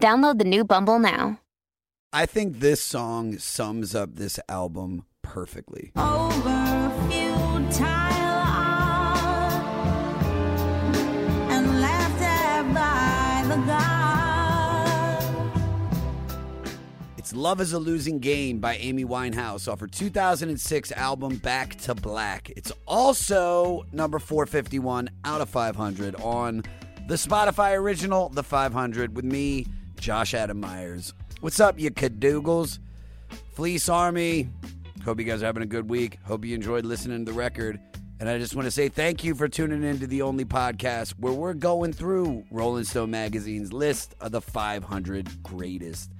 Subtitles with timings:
[0.00, 1.40] Download the new Bumble now.
[2.12, 5.92] I think this song sums up this album perfectly.
[5.96, 7.86] over futile
[11.50, 15.26] and laughed at by the gods.
[17.18, 21.94] It's Love is a Losing Game by Amy Winehouse off her 2006 album Back to
[21.94, 22.50] Black.
[22.56, 26.62] It's also number 451 out of 500 on
[27.08, 29.66] the Spotify original, The 500, with me,
[29.98, 31.14] Josh Adam Meyers.
[31.40, 32.78] What's up, you cadoogles?
[33.54, 34.48] Fleece Army.
[35.04, 36.18] Hope you guys are having a good week.
[36.24, 37.80] Hope you enjoyed listening to the record.
[38.18, 41.32] And I just want to say thank you for tuning into the only podcast where
[41.32, 46.10] we're going through Rolling Stone Magazine's list of the 500 greatest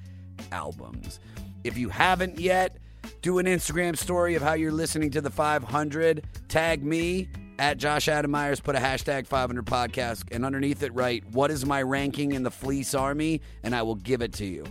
[0.52, 1.20] albums.
[1.64, 2.76] If you haven't yet,
[3.22, 6.24] do an Instagram story of how you're listening to the 500.
[6.48, 8.60] Tag me at Josh Adam Meyers.
[8.60, 12.50] Put a hashtag 500 podcast and underneath it, write what is my ranking in the
[12.50, 14.64] Fleece Army, and I will give it to you.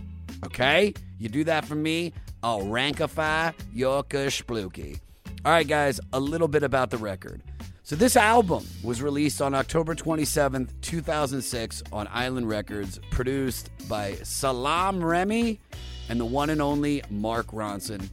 [0.44, 0.94] Okay?
[1.18, 2.12] You do that for me,
[2.42, 4.98] I'll rankify your spooky.
[5.44, 7.42] All right, guys, a little bit about the record.
[7.82, 15.04] So, this album was released on October 27th, 2006, on Island Records, produced by Salaam
[15.04, 15.60] Remi
[16.08, 18.08] and the one and only Mark Ronson.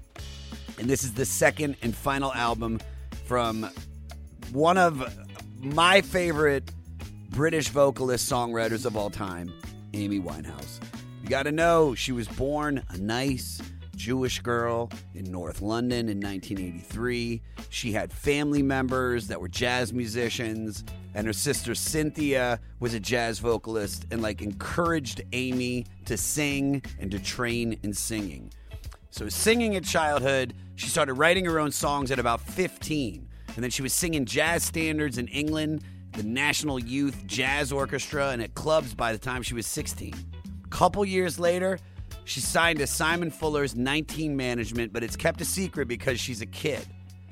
[0.77, 2.81] And this is the second and final album
[3.25, 3.67] from
[4.51, 5.03] one of
[5.59, 6.71] my favorite
[7.29, 9.53] British vocalist songwriters of all time,
[9.93, 10.79] Amy Winehouse.
[11.23, 13.61] You got to know she was born a nice
[13.95, 17.41] Jewish girl in North London in 1983.
[17.69, 20.83] She had family members that were jazz musicians,
[21.15, 27.09] and her sister Cynthia was a jazz vocalist and like encouraged Amy to sing and
[27.11, 28.51] to train in singing.
[29.11, 33.29] So, singing in childhood, she started writing her own songs at about 15.
[33.55, 35.83] And then she was singing jazz standards in England,
[36.13, 40.13] the National Youth Jazz Orchestra, and at clubs by the time she was 16.
[40.69, 41.79] Couple years later,
[42.25, 46.45] she signed to Simon Fuller's 19 management, but it's kept a secret because she's a
[46.45, 46.85] kid.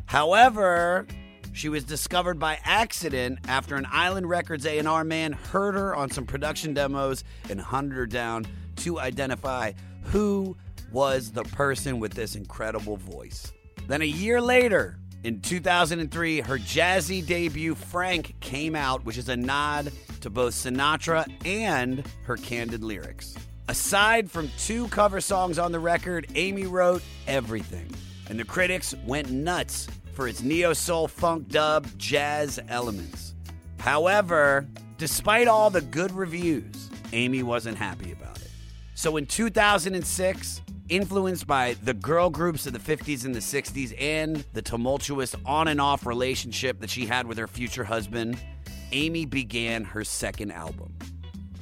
[0.05, 1.07] However,
[1.53, 6.25] she was discovered by accident after an Island Records A&R man heard her on some
[6.25, 8.45] production demos and hunted her down
[8.77, 9.73] to identify
[10.03, 10.55] who
[10.91, 13.51] was the person with this incredible voice.
[13.87, 19.37] Then a year later, in 2003, her jazzy debut, Frank, came out, which is a
[19.37, 23.35] nod to both Sinatra and her candid lyrics.
[23.67, 27.89] Aside from two cover songs on the record, Amy wrote everything,
[28.29, 33.35] and the critics went nuts for its neo soul funk dub jazz elements.
[33.79, 34.67] However,
[34.97, 38.49] despite all the good reviews, Amy wasn't happy about it.
[38.95, 40.61] So in 2006,
[40.91, 45.69] influenced by the girl groups of the 50s and the 60s and the tumultuous on
[45.69, 48.38] and off relationship that she had with her future husband,
[48.91, 50.94] Amy began her second album.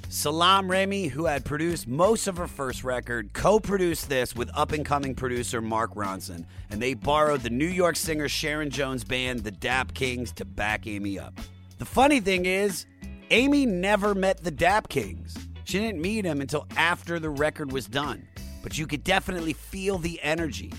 [0.10, 4.72] Salaam Remi, who had produced most of her first record, co produced this with up
[4.72, 9.42] and coming producer Mark Ronson, and they borrowed the New York singer Sharon Jones band,
[9.42, 11.40] the Dap Kings, to back Amy up.
[11.78, 12.88] The funny thing is,
[13.30, 15.38] Amy never met the Dap Kings.
[15.66, 18.28] She didn't meet him until after the record was done,
[18.62, 20.72] but you could definitely feel the energy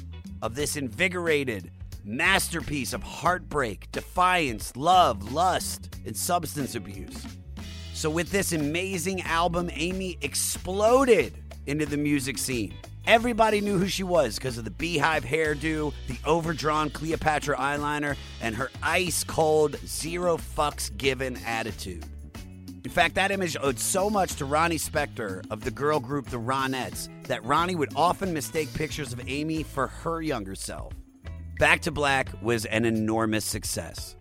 [0.43, 1.71] of this invigorated
[2.05, 7.27] masterpiece of heartbreak, defiance, love, lust, and substance abuse.
[7.93, 11.35] So, with this amazing album, Amy exploded
[11.67, 12.75] into the music scene.
[13.07, 18.55] Everybody knew who she was because of the beehive hairdo, the overdrawn Cleopatra eyeliner, and
[18.55, 22.05] her ice cold, zero fucks given attitude.
[22.83, 26.39] In fact, that image owed so much to Ronnie Spector of the girl group The
[26.39, 30.95] Ronettes that Ronnie would often mistake pictures of Amy for her younger self.
[31.59, 34.17] Back to Black was an enormous success.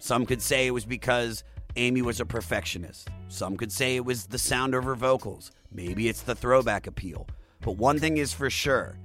[0.00, 1.44] Some could say it was because
[1.76, 3.08] Amy was a perfectionist.
[3.28, 5.52] Some could say it was the sound of her vocals.
[5.70, 7.28] Maybe it's the throwback appeal.
[7.60, 8.98] But one thing is for sure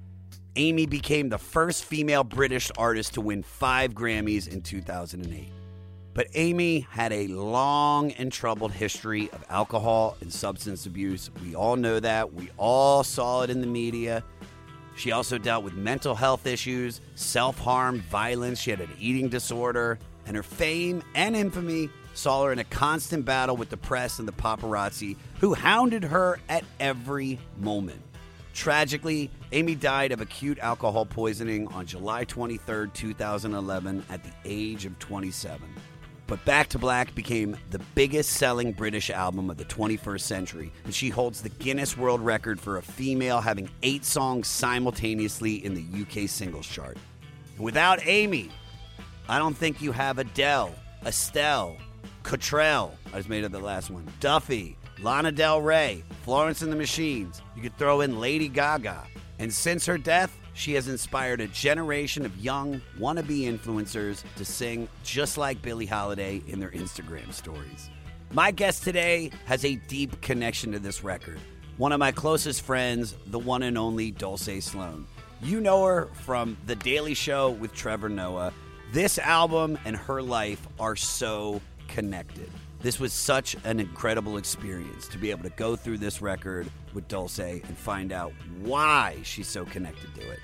[0.55, 5.51] Amy became the first female British artist to win five Grammys in 2008.
[6.15, 11.29] But Amy had a long and troubled history of alcohol and substance abuse.
[11.43, 12.33] We all know that.
[12.33, 14.23] We all saw it in the media.
[14.95, 18.61] She also dealt with mental health issues, self harm, violence.
[18.61, 23.25] She had an eating disorder, and her fame and infamy saw her in a constant
[23.25, 28.01] battle with the press and the paparazzi who hounded her at every moment.
[28.53, 34.97] Tragically, Amy died of acute alcohol poisoning on July 23, 2011, at the age of
[34.99, 35.61] 27.
[36.27, 40.93] But Back to Black became the biggest selling British album of the 21st century, and
[40.93, 45.85] she holds the Guinness World Record for a female having eight songs simultaneously in the
[46.01, 46.97] UK singles chart.
[47.59, 48.49] Without Amy,
[49.29, 50.73] I don't think you have Adele,
[51.05, 51.77] Estelle,
[52.23, 52.95] Cottrell.
[53.13, 54.05] I just made up the last one.
[54.19, 57.41] Duffy, Lana Del Rey, Florence and the Machines.
[57.55, 59.05] You could throw in Lady Gaga.
[59.37, 64.87] And since her death, she has inspired a generation of young wannabe influencers to sing
[65.03, 67.89] just like Billie Holiday in their Instagram stories.
[68.31, 71.39] My guest today has a deep connection to this record.
[71.77, 75.05] One of my closest friends, the one and only Dulcé Sloan.
[75.41, 78.53] You know her from The Daily Show with Trevor Noah.
[78.93, 82.49] This album and her life are so connected.
[82.85, 87.07] This was such an incredible experience to be able to go through this record with
[87.07, 90.39] Dulcé and find out why she's so connected to it.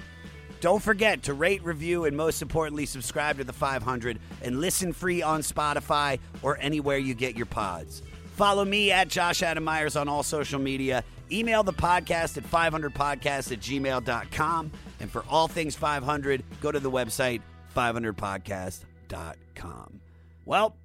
[0.59, 5.21] Don't forget to rate, review, and most importantly, subscribe to the 500 and listen free
[5.21, 8.01] on Spotify or anywhere you get your pods.
[8.37, 11.03] Follow me at Josh Adam Meyers on all social media.
[11.31, 14.71] Email the podcast at 500podcast at gmail.com.
[14.99, 17.43] And for all things 500, go to the website
[17.75, 20.01] 500podcast.com.
[20.45, 20.75] Well,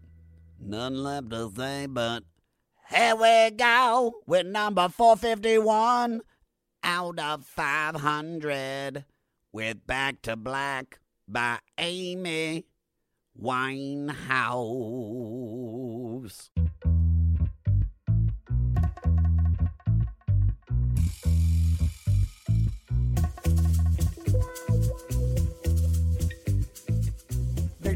[0.60, 2.24] None left to say but
[2.88, 6.20] here we go with number 451
[6.84, 9.04] out of 500
[9.52, 12.66] with Back to Black by Amy
[13.40, 14.16] Winehouse.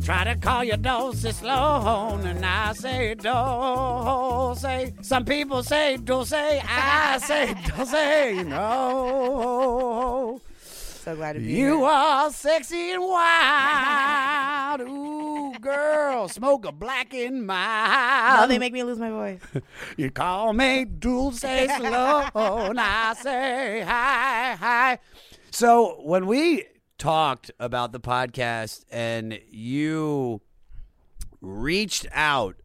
[0.03, 4.65] Try to call you Dulce Sloan, and I say Dulce.
[5.03, 8.45] Some people say Dulce, I say Dulce.
[8.47, 10.41] No,
[11.05, 11.85] So glad to be you here.
[11.87, 14.81] are sexy and wild.
[14.83, 18.39] Ooh, girl, smoke a black and mild.
[18.41, 19.41] No, oh, they make me lose my voice.
[19.97, 21.41] You call me Dulce
[21.77, 22.79] Sloan.
[22.79, 24.99] I say hi, hi.
[25.51, 26.65] So when we
[27.01, 30.41] talked about the podcast and you
[31.41, 32.57] reached out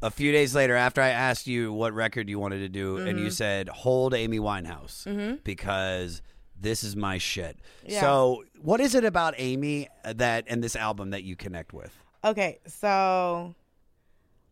[0.00, 3.08] a few days later after I asked you what record you wanted to do, and
[3.08, 3.18] Mm-hmm.
[3.24, 6.22] you said, hold Amy Winehouse because
[6.60, 7.58] this is my shit.
[7.86, 8.00] Yeah.
[8.00, 11.94] So, what is it about Amy that and this album that you connect with?
[12.22, 13.54] Okay, so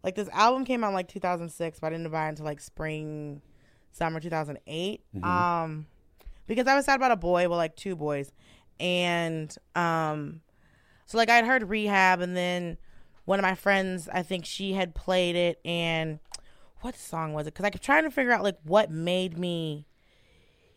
[0.03, 2.61] like this album came out in like 2006, but I didn't buy it until like
[2.61, 3.41] spring,
[3.93, 5.01] summer 2008.
[5.23, 5.87] Um,
[6.47, 8.33] because I was sad about a boy, well, like two boys,
[8.83, 10.41] and um,
[11.07, 12.77] so like I'd heard Rehab, and then
[13.25, 16.19] one of my friends, I think she had played it, and
[16.81, 17.55] what song was it?
[17.55, 19.87] Because I kept trying to figure out like what made me.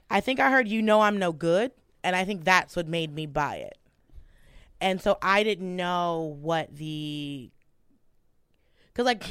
[0.10, 1.72] I think I heard "You Know I'm No Good,"
[2.04, 3.80] and I think that's what made me buy it.
[4.80, 7.50] And so I didn't know what the
[8.94, 9.24] cuz like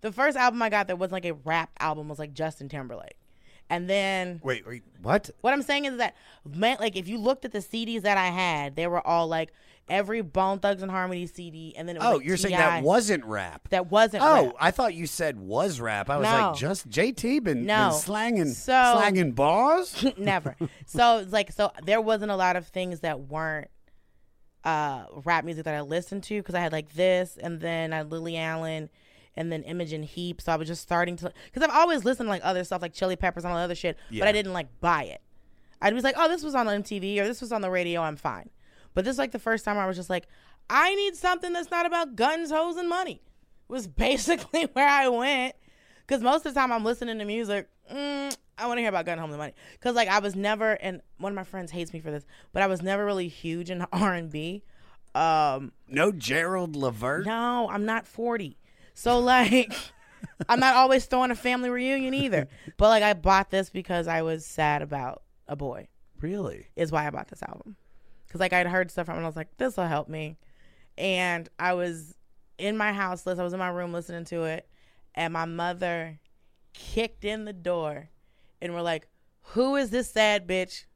[0.00, 3.17] the first album I got that was like a rap album was like Justin Timberlake.
[3.70, 5.28] And then Wait, wait what?
[5.42, 8.28] what I'm saying is that man like if you looked at the CDs that I
[8.28, 9.52] had, they were all like
[9.90, 12.60] every Bone Thugs and Harmony CD and then it was Oh, like you're saying T.I.
[12.80, 13.68] that wasn't rap.
[13.70, 14.38] that wasn't rap.
[14.38, 14.54] Oh, rap.
[14.60, 16.10] I thought you said was rap.
[16.10, 16.48] I was No.
[16.48, 17.88] like, just JT been, No.
[17.90, 20.04] been slanging, So- slanging bars.
[20.18, 20.56] Never.
[20.86, 23.68] So it's like so there wasn't a lot of things that weren't
[24.64, 27.98] uh rap music that I listened to because I had like this and then I
[27.98, 28.90] had Lily Allen
[29.38, 30.42] and then Imogen Heap.
[30.42, 32.92] So I was just starting to because I've always listened to like other stuff like
[32.92, 34.20] Chili Peppers and all the other shit, Yeah.
[34.20, 35.22] but I didn't like buy it.
[35.80, 38.02] I'd be like, oh, this was on MTV or this was on the radio.
[38.02, 38.50] I'm fine.
[38.94, 40.26] But this is like the first time I was just like,
[40.68, 43.22] I need something that's not about guns, hoes, and money.
[43.68, 45.54] Was basically where I went.
[46.06, 49.06] Because most of the time I'm listening to music, mm, I want to hear about
[49.06, 49.52] gun, home, and money.
[49.74, 52.62] Because like I was never, and one of my friends hates me for this, but
[52.62, 54.64] I was never really huge in R and B.
[55.14, 57.26] Um, No Gerald Levert.
[57.26, 58.56] no, I'm not 40.
[58.98, 59.72] So like
[60.48, 62.48] I'm not always throwing a family reunion either.
[62.76, 65.86] But like I bought this because I was sad about a boy.
[66.20, 66.66] Really?
[66.74, 67.76] Is why I bought this album.
[68.28, 70.36] Cuz like I'd heard stuff from it and I was like this will help me.
[70.96, 72.16] And I was
[72.58, 74.68] in my house, I was in my room listening to it
[75.14, 76.18] and my mother
[76.72, 78.10] kicked in the door
[78.60, 79.06] and we're like,
[79.52, 80.86] "Who is this sad bitch?"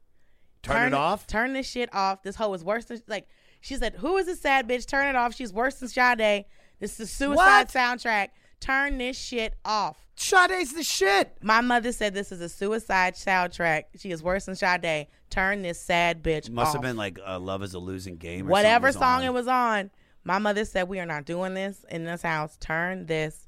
[0.61, 1.25] Turn, it off.
[1.25, 2.21] Turn this shit off.
[2.21, 3.29] This hoe is worse than like
[3.63, 4.85] she said, Who is this sad bitch?
[4.85, 5.33] Turn it off.
[5.33, 6.43] She's worse than Sade.
[6.83, 7.67] This is a suicide What?
[7.69, 8.29] soundtrack.
[8.59, 10.05] Turn this shit off.
[10.17, 11.37] Sade's the shit.
[11.41, 13.85] My mother said this is a suicide soundtrack.
[13.97, 15.07] She is worse than Sade.
[15.29, 16.51] Turn this sad bitch off.
[16.51, 16.73] Must off.
[16.73, 19.23] have been like uh, "Love Is a Losing Game." Or whatever song on.
[19.23, 19.91] it was on.
[20.25, 22.57] My mother said we are not doing this in this house.
[22.59, 23.47] Turn this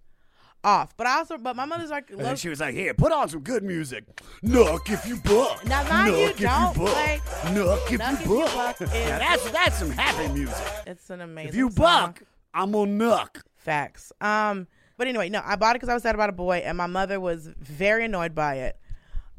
[0.63, 0.96] off.
[0.98, 3.42] But I also, but my mother's like, And she was like, "Here, put on some
[3.42, 4.06] good music.
[4.42, 5.63] Nook if you buck.
[5.65, 6.88] Now, mind you, if don't buck.
[6.94, 7.22] play
[7.54, 8.54] Nook if Nook you If You buck.
[8.56, 10.56] Buck is- Now that's that's some happy music.
[10.88, 11.50] it's an amazing.
[11.50, 11.75] If you song.
[11.75, 12.24] buck,
[12.56, 13.44] I'm gonna nook.
[13.56, 14.12] Facts.
[14.22, 16.78] Um, but anyway, no, I bought it because I was sad about a boy, and
[16.78, 18.80] my mother was very annoyed by it.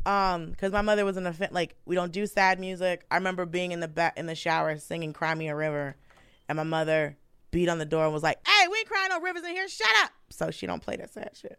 [0.04, 3.04] Um, because my mother was an offend like we don't do sad music.
[3.10, 5.96] I remember being in the ba- in the shower singing "Cry Me a River,"
[6.48, 7.16] and my mother
[7.50, 9.66] beat on the door and was like, "Hey, we ain't crying no rivers in here.
[9.68, 11.58] Shut up!" So she don't play that sad shit.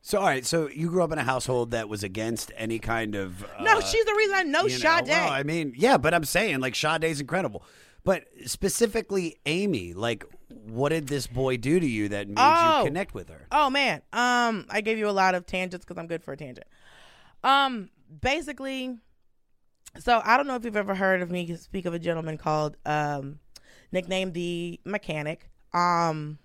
[0.00, 3.14] So all right, so you grew up in a household that was against any kind
[3.16, 5.08] of uh, no, she's the reason I know you know, Sade.
[5.08, 7.64] Well, I mean, yeah, but I'm saying like Sade's incredible.
[8.04, 12.78] But specifically Amy, like what did this boy do to you that made Oh.
[12.80, 13.46] you connect with her?
[13.52, 16.36] Oh man, um, I gave you a lot of tangents because I'm good for a
[16.36, 16.66] tangent.
[17.44, 17.90] Um,
[18.20, 18.98] basically,
[19.98, 22.76] so I don't know if you've ever heard of me speak of a gentleman called
[22.86, 23.38] um,
[23.92, 25.50] nicknamed the mechanic.
[25.72, 26.38] Um,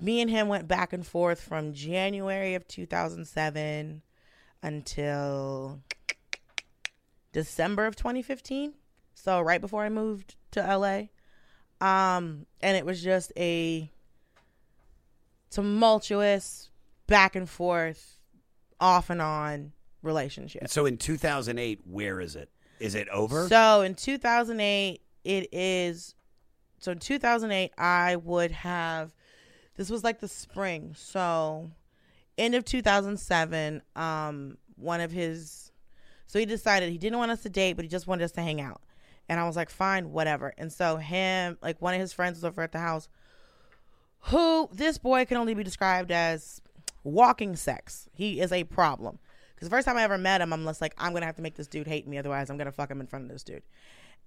[0.00, 4.02] me and him went back and forth from January of 2007
[4.62, 5.80] until
[7.32, 8.74] December of 2015.
[9.14, 11.04] So right before I moved to LA.
[11.80, 13.90] Um, and it was just a
[15.50, 16.70] tumultuous
[17.06, 18.18] back and forth,
[18.80, 20.68] off and on relationship.
[20.68, 22.50] So in 2008, where is it?
[22.80, 23.48] Is it over?
[23.48, 26.14] So in 2008, it is.
[26.78, 29.14] So in 2008, I would have.
[29.76, 30.94] This was like the spring.
[30.96, 31.70] So
[32.38, 35.72] end of 2007, um, one of his.
[36.26, 38.42] So he decided he didn't want us to date, but he just wanted us to
[38.42, 38.82] hang out.
[39.28, 40.54] And I was like, fine, whatever.
[40.56, 43.08] And so him, like one of his friends was over at the house,
[44.20, 46.60] who this boy can only be described as
[47.04, 48.08] walking sex.
[48.12, 49.18] He is a problem.
[49.54, 51.42] Because the first time I ever met him, I'm just like, I'm gonna have to
[51.42, 53.62] make this dude hate me, otherwise I'm gonna fuck him in front of this dude.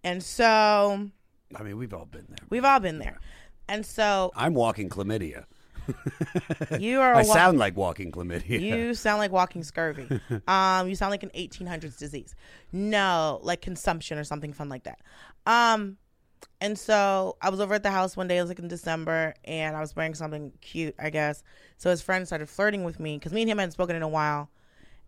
[0.03, 1.09] And so
[1.55, 2.45] I mean, we've all been there.
[2.49, 3.19] we've all been there.
[3.67, 5.45] And so I'm walking chlamydia.
[6.79, 7.15] You are.
[7.15, 8.59] I sound like walking chlamydia.
[8.59, 10.07] You sound like walking scurvy.
[10.47, 12.35] um, you sound like an 1800s disease.
[12.71, 14.99] No, like consumption or something fun like that.
[15.45, 15.97] Um,
[16.61, 18.37] and so I was over at the house one day.
[18.37, 21.43] It was like in December, and I was wearing something cute, I guess.
[21.77, 24.07] So his friend started flirting with me because me and him hadn't spoken in a
[24.07, 24.49] while.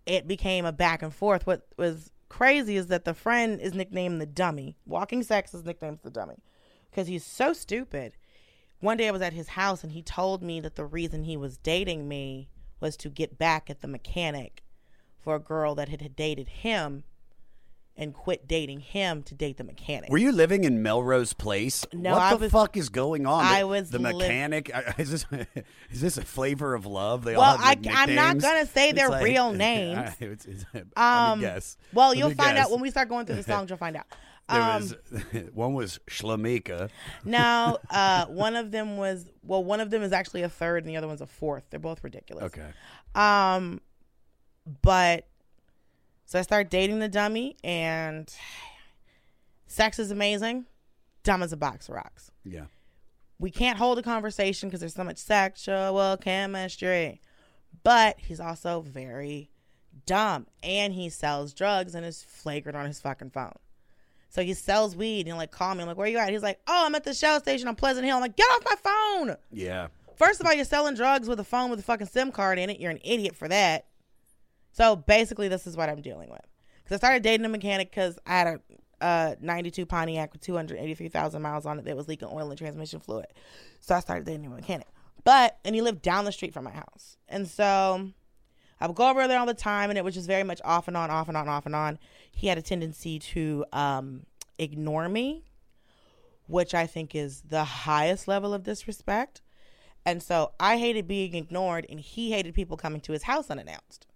[0.06, 1.46] It became a back and forth.
[1.46, 4.78] What was crazy is that the friend is nicknamed the dummy.
[4.86, 6.38] Walking sex is nicknamed the dummy
[6.90, 8.14] because he's so stupid
[8.82, 11.38] one day I was at his house and he told me that the reason he
[11.38, 14.64] was dating me was to get back at the mechanic
[15.20, 17.04] for a girl that had dated him
[17.96, 20.10] and quit dating him to date the mechanic.
[20.10, 21.86] Were you living in Melrose Place?
[21.94, 23.44] No, what I the was- fuck is going on?
[23.44, 24.74] I The- was the mechanic.
[24.74, 25.26] I- Is this
[25.92, 27.24] is this a flavor of love?
[27.26, 30.10] They all Well, have, like, I- I'm not gonna say their real names.
[30.20, 31.78] it's, it's, um, guess.
[31.94, 32.66] well, Let you'll find guess.
[32.66, 33.70] out when we start going through the songs.
[33.70, 34.08] You'll find out.
[34.50, 34.96] There Um, was
[35.54, 36.90] one was Shlamika.
[37.24, 40.90] now, uh, one of them was well, one of them is actually a third, and
[40.90, 41.64] the other one's a fourth.
[41.70, 42.46] They're both ridiculous.
[42.46, 42.68] Okay.
[43.16, 43.82] Um,
[44.82, 45.28] but
[46.26, 48.34] so I start dating the dummy, and
[49.68, 50.66] sex is amazing.
[51.24, 52.32] Dumb as a box of rocks.
[52.44, 52.66] Yeah.
[53.40, 57.22] We can't hold a conversation because there's so much sexual chemistry.
[57.84, 59.50] But he's also very
[60.06, 63.54] dumb, and he sells drugs and is flagrant on his fucking phone.
[64.32, 65.82] So he sells weed and like call me.
[65.82, 66.30] I'm like, where you at?
[66.30, 68.16] He's like, oh, I'm at the Shell station on Pleasant Hill.
[68.16, 69.36] I'm like, get off my phone.
[69.52, 69.88] Yeah.
[70.16, 72.70] First of all, you're selling drugs with a phone with a fucking SIM card in
[72.70, 72.80] it.
[72.80, 73.88] You're an idiot for that.
[74.72, 76.46] So basically, this is what I'm dealing with.
[76.82, 78.60] Because I started dating a mechanic because I had a
[79.04, 83.28] uh, 92 Pontiac with 283,000 miles on it that was leaking oil and transmission fluid.
[83.82, 84.88] So I started dating a mechanic.
[85.26, 87.18] But, and he lived down the street from my house.
[87.28, 88.12] And so
[88.82, 90.88] I would go over there all the time, and it was just very much off
[90.88, 92.00] and on, off and on, off and on.
[92.32, 94.24] He had a tendency to um,
[94.58, 95.44] ignore me,
[96.48, 99.42] which I think is the highest level of disrespect.
[100.04, 104.08] And so I hated being ignored, and he hated people coming to his house unannounced.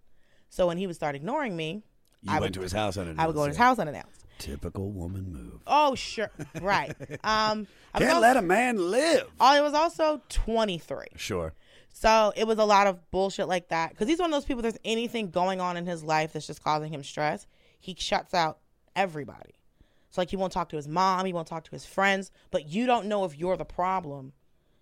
[0.48, 1.84] So when he would start ignoring me,
[2.22, 3.20] You I went would, to his house unannounced.
[3.20, 4.24] I would go to his house unannounced.
[4.38, 5.62] Typical woman move.
[5.66, 6.30] Oh, sure.
[6.60, 6.94] Right.
[7.24, 9.28] Um, I Can't also, let a man live.
[9.40, 11.06] I was also 23.
[11.16, 11.54] Sure.
[11.98, 13.88] So it was a lot of bullshit like that.
[13.88, 16.62] Because he's one of those people, there's anything going on in his life that's just
[16.62, 17.46] causing him stress,
[17.80, 18.58] he shuts out
[18.94, 19.54] everybody.
[20.10, 22.68] So, like, he won't talk to his mom, he won't talk to his friends, but
[22.68, 24.34] you don't know if you're the problem.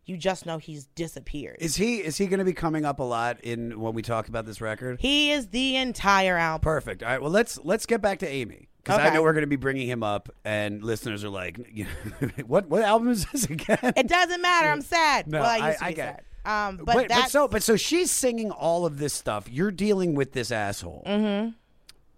[0.07, 1.59] You just know he's disappeared.
[1.61, 4.27] Is he is he going to be coming up a lot in when we talk
[4.29, 5.01] about this record?
[5.01, 6.63] he is the entire album.
[6.65, 7.05] Perfect.
[7.05, 7.23] All right.
[7.23, 9.89] Well, let's let's get back to Amy because I know we're going to be bringing
[9.89, 11.87] him up, and listeners are like, you
[12.21, 14.69] know, "What what album is this again?" It doesn't matter.
[14.69, 15.29] I'm sad.
[15.29, 16.23] No, well, I I- I get sad.
[16.45, 19.49] Um, but, but, but so but so she's singing all of this stuff.
[19.51, 21.03] You're dealing with this asshole.
[21.07, 21.51] Mm-hmm.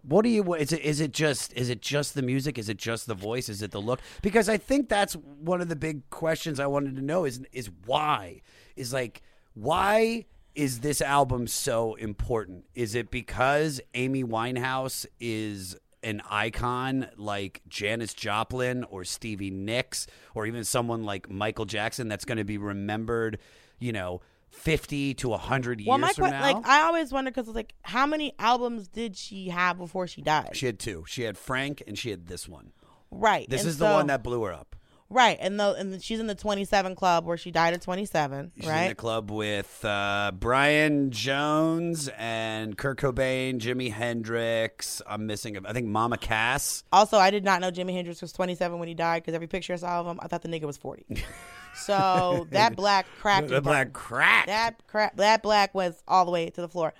[0.09, 0.43] What do you?
[0.43, 0.83] what- Is it?
[0.83, 1.53] Is it just?
[1.55, 2.59] Is it just the music?
[2.59, 3.49] Is it just the voice?
[3.49, 4.01] Is it the look?
[4.23, 7.25] Because I think that's one of the big questions I wanted to know.
[7.25, 8.41] Is is why?
[8.77, 9.23] Is like
[9.55, 12.65] why is this album so important?
[12.75, 20.47] Is it because Amy Winehouse is an icon like Janis Joplin or Stevie Nicks or
[20.47, 23.39] even someone like Michael Jackson that's going to be remembered,
[23.79, 26.41] you know, 50 to 100 years Well, my from que- now?
[26.43, 30.23] like I always wonder because it's like how many albums did she have before she
[30.23, 30.51] died?
[30.55, 31.05] She had two.
[31.07, 32.73] She had Frank and she had this one.
[33.11, 33.49] right.
[33.51, 34.75] This and is the one that blew her up.
[35.09, 38.53] Right, and the and she's in the 27 club where she died at 27.
[38.57, 45.03] She's in the club with uh, Brian Jones and Kurt Cobain, Jimi Hendrix.
[45.07, 46.85] I'm missing, I think Mama Cass.
[46.93, 49.73] Also, I did not know Jimi Hendrix was 27 when he died because every picture
[49.73, 51.25] I saw of him, I thought the nigga was 40.
[51.75, 53.49] so that black cracked.
[53.49, 54.47] The black crack.
[54.47, 55.17] That crack.
[55.17, 56.95] That black was all the way to the floor.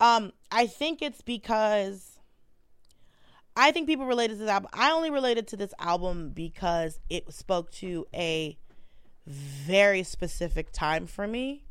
[0.00, 2.17] Um, I think it's because
[3.58, 4.70] I think people related to this album.
[4.72, 8.56] I only related to this album because it spoke to a
[9.26, 11.64] very specific time for me.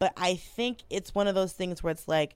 [0.00, 2.34] But I think it's one of those things where it's like,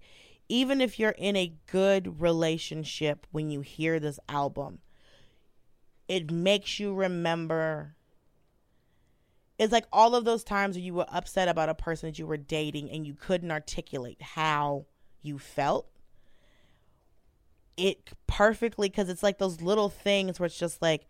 [0.49, 4.79] even if you're in a good relationship when you hear this album,
[6.07, 7.97] it makes you remember.
[9.59, 12.29] It's like all of those times where you were upset about a person that you
[12.29, 14.87] were dating and you couldn't articulate how
[15.21, 15.89] you felt
[17.77, 21.07] it perfectly because it's like those little things where it's just like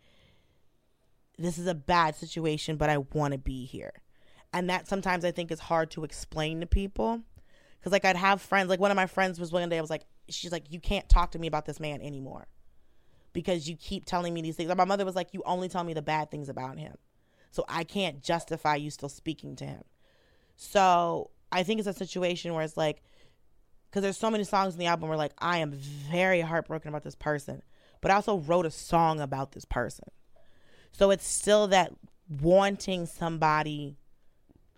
[1.39, 3.93] this is a bad situation but i want to be here.
[4.53, 7.21] And that sometimes i think is hard to explain to people.
[7.79, 9.91] Because like i'd have friends like one of my friends was one day i was
[9.91, 12.47] like she's like you can't talk to me about this man anymore
[13.35, 14.69] because you keep telling me these things.
[14.69, 16.95] Like, my mother was like you only tell me the bad things about him.
[17.51, 19.83] So i can't justify you still speaking to him.
[20.57, 23.03] So i think it's a situation where it's like
[23.95, 27.05] because there's so many songs in the album where like I am very heartbroken about
[27.05, 27.63] this person,
[28.01, 30.09] but I also wrote a song about this person.
[30.91, 31.93] So it's still that
[32.29, 33.97] wanting somebody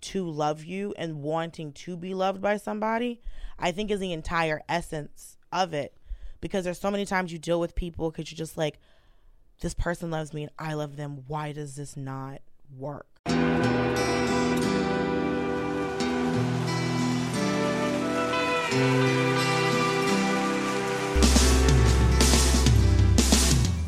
[0.02, 3.22] to love you and wanting to be loved by somebody,
[3.58, 5.96] I think is the entire essence of it.
[6.42, 8.78] Because there's so many times you deal with people because you're just like,
[9.62, 11.24] this person loves me and I love them.
[11.26, 12.42] Why does this not
[12.76, 13.06] work?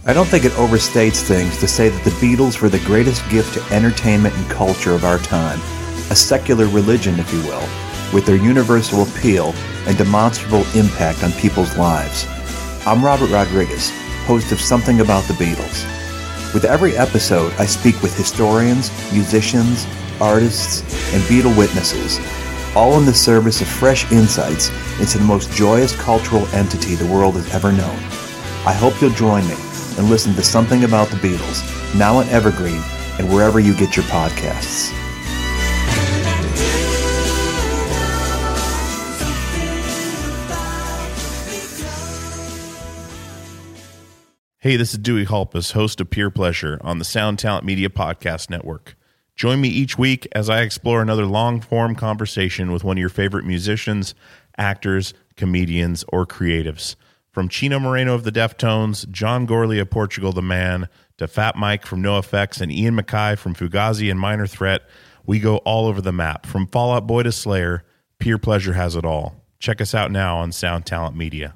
[0.09, 3.53] I don't think it overstates things to say that the Beatles were the greatest gift
[3.53, 5.61] to entertainment and culture of our time,
[6.11, 7.69] a secular religion, if you will,
[8.15, 9.53] with their universal appeal
[9.87, 12.27] and demonstrable impact on people's lives.
[12.87, 13.93] I'm Robert Rodriguez,
[14.25, 15.85] host of Something About the Beatles.
[16.55, 19.87] With every episode, I speak with historians, musicians,
[20.23, 20.81] artists,
[21.13, 22.19] and Beatle witnesses,
[22.77, 27.35] all in the service of fresh insights into the most joyous cultural entity the world
[27.35, 27.97] has ever known.
[28.67, 29.57] I hope you'll join me
[29.97, 31.63] and listen to Something About the Beatles,
[31.99, 32.83] now on Evergreen
[33.19, 34.93] and wherever you get your podcasts.
[44.61, 48.51] Hey, this is Dewey Halpus, host of Peer Pleasure on the Sound Talent Media Podcast
[48.51, 48.98] Network.
[49.39, 53.09] Join me each week as I explore another long form conversation with one of your
[53.09, 54.17] favorite musicians,
[54.59, 56.97] actors, comedians, or creatives.
[57.31, 61.87] From Chino Moreno of the Deftones, John Gourley of Portugal the Man, to Fat Mike
[61.87, 64.83] from NoFX and Ian MacKaye from Fugazi and Minor Threat,
[65.25, 66.45] we go all over the map.
[66.45, 67.85] From Fallout Boy to Slayer,
[68.19, 69.45] Peer Pleasure has it all.
[69.61, 71.55] Check us out now on Sound Talent Media.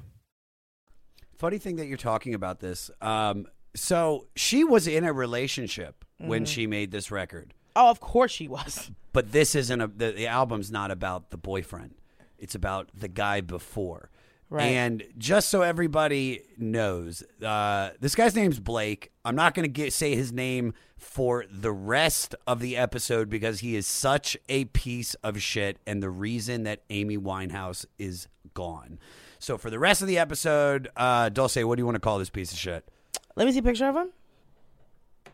[1.37, 2.89] Funny thing that you're talking about this.
[3.01, 6.45] Um, so she was in a relationship when Mm-hmm.
[6.45, 8.91] she made this record, Oh, of course she was.
[9.13, 9.87] but this isn't a.
[9.87, 11.95] The, the album's not about the boyfriend.
[12.37, 14.09] It's about the guy before.
[14.49, 14.65] Right.
[14.65, 19.11] And just so everybody knows, uh, this guy's name's Blake.
[19.25, 23.75] I'm not going to say his name for the rest of the episode because he
[23.75, 28.99] is such a piece of shit and the reason that Amy Winehouse is gone.
[29.39, 32.19] So for the rest of the episode, uh, Dulcé, what do you want to call
[32.19, 32.87] this piece of shit?
[33.35, 34.09] Let me see a picture of him.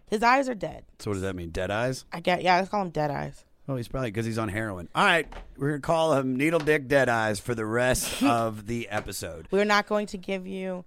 [0.09, 0.83] His eyes are dead.
[0.99, 1.49] So what does that mean?
[1.51, 2.05] Dead eyes?
[2.11, 2.57] I get yeah.
[2.57, 3.45] Let's call him dead eyes.
[3.67, 4.89] Oh, he's probably because he's on heroin.
[4.95, 8.89] All right, we're gonna call him Needle Dick Dead Eyes for the rest of the
[8.89, 9.47] episode.
[9.51, 10.85] We're not going to give you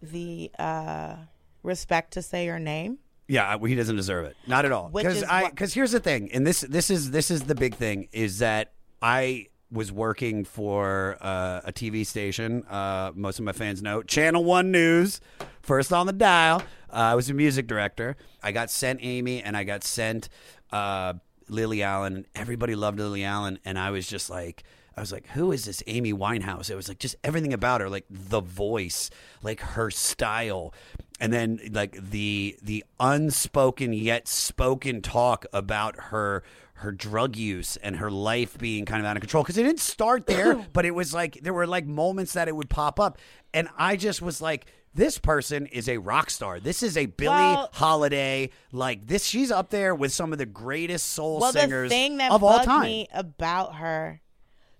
[0.00, 1.16] the uh,
[1.62, 2.98] respect to say your name.
[3.28, 4.36] Yeah, he doesn't deserve it.
[4.48, 4.88] Not at all.
[4.88, 7.42] Which Because is I what- because here's the thing, and this this is this is
[7.44, 12.64] the big thing is that I was working for uh, a TV station.
[12.68, 15.20] Uh, most of my fans know Channel One News,
[15.62, 16.62] first on the dial.
[16.90, 18.16] Uh, I was a music director.
[18.42, 20.28] I got sent Amy, and I got sent
[20.70, 21.14] uh,
[21.48, 22.26] Lily Allen.
[22.34, 24.64] Everybody loved Lily Allen, and I was just like.
[24.94, 26.68] I was like, who is this Amy Winehouse?
[26.68, 29.08] It was like just everything about her, like the voice,
[29.42, 30.74] like her style,
[31.18, 36.42] and then like the the unspoken yet spoken talk about her
[36.74, 39.80] her drug use and her life being kind of out of control because it didn't
[39.80, 43.18] start there but it was like there were like moments that it would pop up
[43.54, 47.30] and i just was like this person is a rock star this is a billie
[47.30, 51.88] Well- holiday like this she's up there with some of the greatest soul well, singers
[51.90, 54.20] the thing that of all time me about her,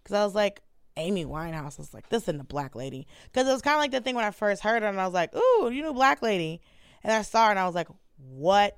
[0.02, 0.60] because I was like,
[0.98, 3.06] Amy Winehouse was like, this isn't a black lady.
[3.32, 5.06] Because it was kind of like the thing when I first heard her, and I
[5.06, 6.60] was like, ooh, you know, black lady.
[7.02, 8.76] And I saw her, and I was like, what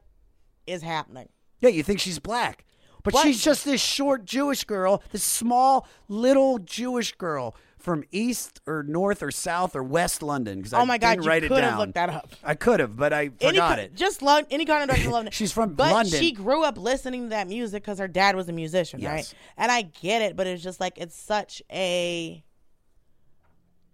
[0.66, 1.28] is happening?
[1.60, 2.64] yeah you think she's black
[3.02, 3.22] but What?
[3.22, 9.22] she's just this short jewish girl this small little jewish girl from east or north
[9.22, 11.72] or south or west london because Oh my God, didn't you write it could have
[11.72, 12.32] down looked that up.
[12.42, 15.10] i could have but i Any forgot co- it Just Lon- any kind of direction
[15.12, 15.32] London.
[15.36, 16.18] She's from but London.
[16.20, 19.32] she grew up listening to that music because her dad was a musician, right?
[19.58, 22.42] And I get it, but it's just like it's such a.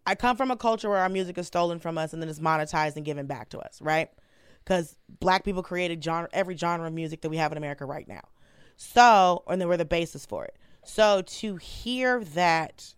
[0.06, 2.38] I come from a culture where our music is stolen from us and then it's
[2.40, 4.08] monetized and given back to us, right?
[4.64, 8.08] Because black people created genre, every genre of music that we have in America right
[8.08, 8.22] now.
[8.76, 10.56] So, and then we're the basis for it.
[10.84, 12.94] So to hear that,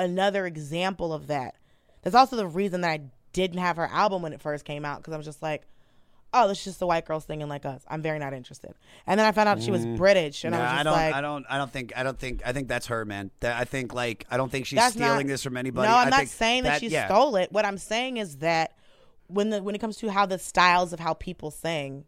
[0.00, 1.54] another example of that,
[2.02, 3.00] that's also the reason that I
[3.32, 5.62] didn't have her album when it first came out because I was just like,
[6.32, 7.82] oh, this is just a white girl singing like us.
[7.88, 8.74] I'm very not interested.
[9.06, 9.96] And then I found out she was mm.
[9.96, 10.92] British, and I was just I don't.
[10.92, 11.46] like, I don't.
[11.48, 11.92] I don't think.
[11.96, 12.42] I don't think.
[12.44, 13.30] I think that's her, man.
[13.40, 15.88] That I think like I don't think she's stealing not- this from anybody.
[15.88, 17.06] No, I'm I not saying that, she yeah.
[17.06, 17.52] stole it.
[17.52, 18.72] What I'm saying is that
[19.26, 22.04] when the when it comes to how the styles of how people sing,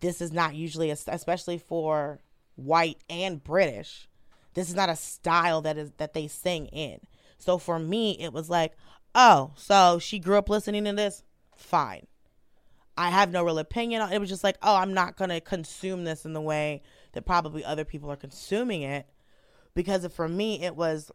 [0.00, 2.20] this is not usually, a, especially for
[2.56, 4.08] white and British,
[4.56, 6.98] this is not a style that is that they sing in.
[7.38, 8.72] So for me, it was like,
[9.14, 11.22] oh, so she grew up listening to this,
[11.54, 12.06] fine.
[12.96, 14.00] I have no real opinion.
[14.00, 17.26] on It was just like, oh, I'm not gonna consume this in the way that
[17.26, 19.06] probably other people are consuming it,
[19.74, 21.12] because for me, it was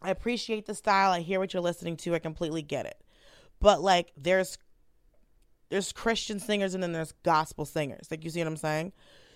[0.00, 1.10] I appreciate the style.
[1.10, 2.14] I hear what you're listening to.
[2.14, 3.02] I completely get it.
[3.60, 4.58] But like there's
[5.70, 8.12] there's Christian singers and then there's gospel singers.
[8.12, 8.92] Like you see what I'm saying?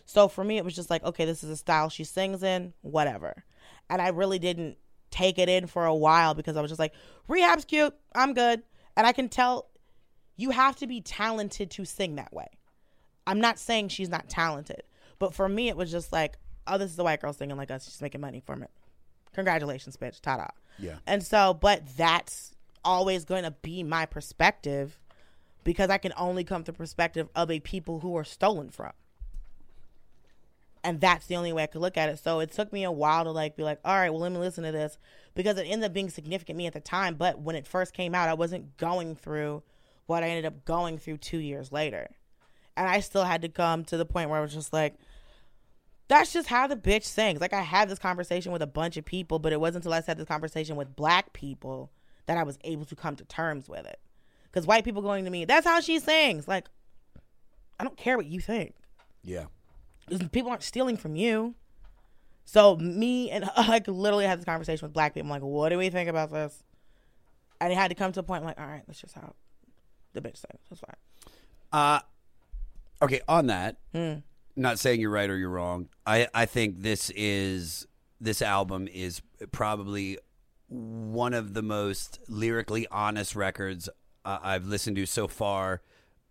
[0.08, 2.72] So for me it was just like, okay, this is a style she sings in,
[2.80, 3.44] whatever.
[3.90, 4.78] And I really didn't
[5.10, 6.94] take it in for a while because I was just like,
[7.28, 7.94] Rehab's cute.
[8.14, 8.62] I'm good.
[8.96, 9.68] And I can tell
[10.34, 12.46] you have to be talented to sing that way.
[13.26, 14.82] I'm not saying she's not talented,
[15.18, 17.70] but for me it was just like, oh, this is a white girl singing like
[17.70, 17.84] us.
[17.84, 18.70] She's making money from it.
[19.34, 20.22] Congratulations, bitch.
[20.22, 20.46] Ta da.
[20.78, 20.96] Yeah.
[21.06, 24.98] And so, but that's always going to be my perspective
[25.64, 28.92] because I can only come to perspective of a people who are stolen from.
[30.84, 32.18] And that's the only way I could look at it.
[32.18, 34.38] So it took me a while to like be like, all right, well, let me
[34.38, 34.98] listen to this
[35.34, 37.14] because it ended up being significant to me at the time.
[37.14, 39.62] But when it first came out, I wasn't going through
[40.06, 42.08] what I ended up going through two years later.
[42.76, 44.94] And I still had to come to the point where I was just like,
[46.06, 47.40] that's just how the bitch sings.
[47.40, 50.02] Like I had this conversation with a bunch of people, but it wasn't until I
[50.06, 51.90] had this conversation with black people
[52.26, 53.98] that I was able to come to terms with it.
[54.44, 56.48] Because white people going to me, that's how she sings.
[56.48, 56.68] Like,
[57.78, 58.74] I don't care what you think.
[59.22, 59.46] Yeah.
[60.32, 61.54] People aren't stealing from you.
[62.44, 65.26] So me and like literally had this conversation with black people.
[65.26, 66.62] I'm like, what do we think about this?
[67.60, 69.34] And it had to come to a point like, all right, that's just how
[70.14, 70.62] the bitch sings.
[70.70, 71.32] That's fine.
[71.72, 72.00] Uh
[73.02, 74.14] okay, on that, Hmm.
[74.56, 75.88] not saying you're right or you're wrong.
[76.06, 77.86] I I think this is
[78.20, 79.20] this album is
[79.52, 80.18] probably
[80.68, 83.88] one of the most lyrically honest records
[84.24, 85.82] uh, I've listened to so far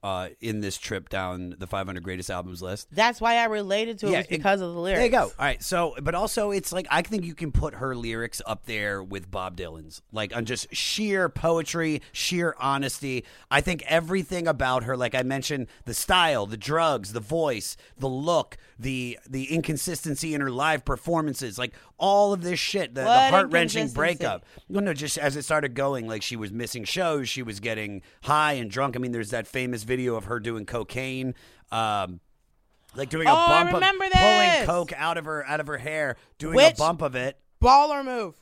[0.04, 2.88] uh, in this trip down the 500 greatest albums list.
[2.92, 4.98] That's why I related to it was it- because of the lyrics.
[5.00, 5.24] There you go.
[5.24, 5.62] All right.
[5.62, 9.30] So, but also, it's like I think you can put her lyrics up there with
[9.32, 13.26] Bob Dylan's, like on just sheer poetry, sheer honesty.
[13.50, 18.08] I think everything about her, like I mentioned, the style, the drugs, the voice, the
[18.10, 23.08] look, the the inconsistency in her live performances, like all of this shit, the, the
[23.30, 24.46] heart wrenching breakup.
[24.70, 28.02] No, no, just as it started going, like she was missing shows, she was getting
[28.24, 28.96] high and drunk.
[28.96, 31.34] I mean, there's that famous video of her doing cocaine.
[31.72, 32.20] Um,
[32.96, 34.66] like doing a Oh, I bump remember of pulling this.
[34.66, 37.38] coke out of her out of her hair, doing a bump of it.
[37.62, 38.36] Baller move.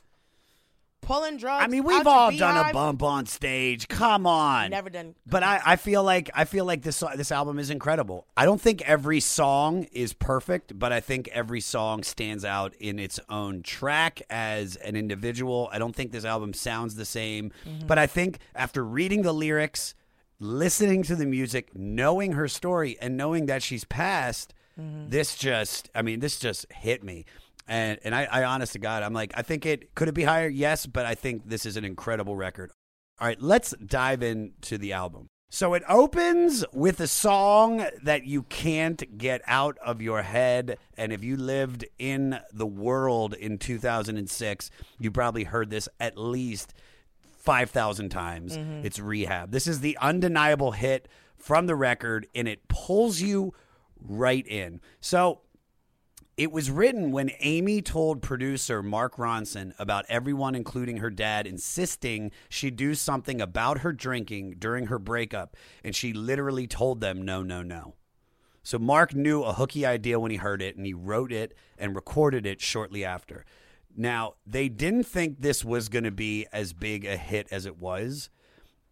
[1.06, 1.64] Pulling drugs.
[1.64, 3.86] I mean, we've all done a bump on stage.
[3.88, 5.14] Come on, Never done.
[5.24, 8.26] But I, I feel like I feel like this this album is incredible.
[8.36, 12.98] I don't think every song is perfect, but I think every song stands out in
[12.98, 15.68] its own track as an individual.
[15.72, 17.86] I don't think this album sounds the same, Mm-hmm.
[17.86, 19.94] but I think after reading the lyrics,
[20.40, 25.08] listening to the music, knowing her story, and knowing that she's passed, Mm-hmm.
[25.08, 27.24] this just I mean, this just hit me.
[27.68, 30.24] And and I, I honest to God, I'm like, I think it could it be
[30.24, 30.48] higher?
[30.48, 32.70] Yes, but I think this is an incredible record.
[33.18, 35.28] All right, let's dive into the album.
[35.48, 40.76] So it opens with a song that you can't get out of your head.
[40.96, 46.74] And if you lived in the world in 2006, you probably heard this at least
[47.38, 48.58] 5,000 times.
[48.58, 48.84] Mm-hmm.
[48.84, 49.52] It's Rehab.
[49.52, 53.54] This is the undeniable hit from the record, and it pulls you
[54.00, 54.80] right in.
[55.00, 55.42] So
[56.36, 62.30] it was written when Amy told producer Mark Ronson about everyone, including her dad, insisting
[62.50, 65.56] she do something about her drinking during her breakup.
[65.82, 67.94] And she literally told them, no, no, no.
[68.62, 71.94] So Mark knew a hooky idea when he heard it, and he wrote it and
[71.94, 73.46] recorded it shortly after.
[73.96, 77.78] Now, they didn't think this was going to be as big a hit as it
[77.78, 78.28] was.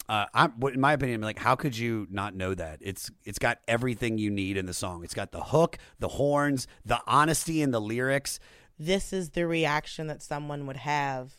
[0.08, 2.78] Uh, I'm, in my opinion, like, how could you not know that?
[2.82, 5.02] It's it's got everything you need in the song.
[5.02, 8.38] It's got the hook, the horns, the honesty in the lyrics.
[8.78, 11.32] This is the reaction that someone would have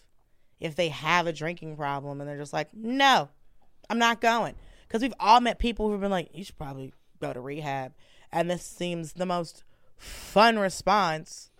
[0.59, 3.29] if they have a drinking problem and they're just like, no,
[3.89, 4.55] I'm not going.
[4.87, 7.93] Because we've all met people who've been like, you should probably go to rehab.
[8.31, 9.63] And this seems the most
[9.97, 11.51] fun response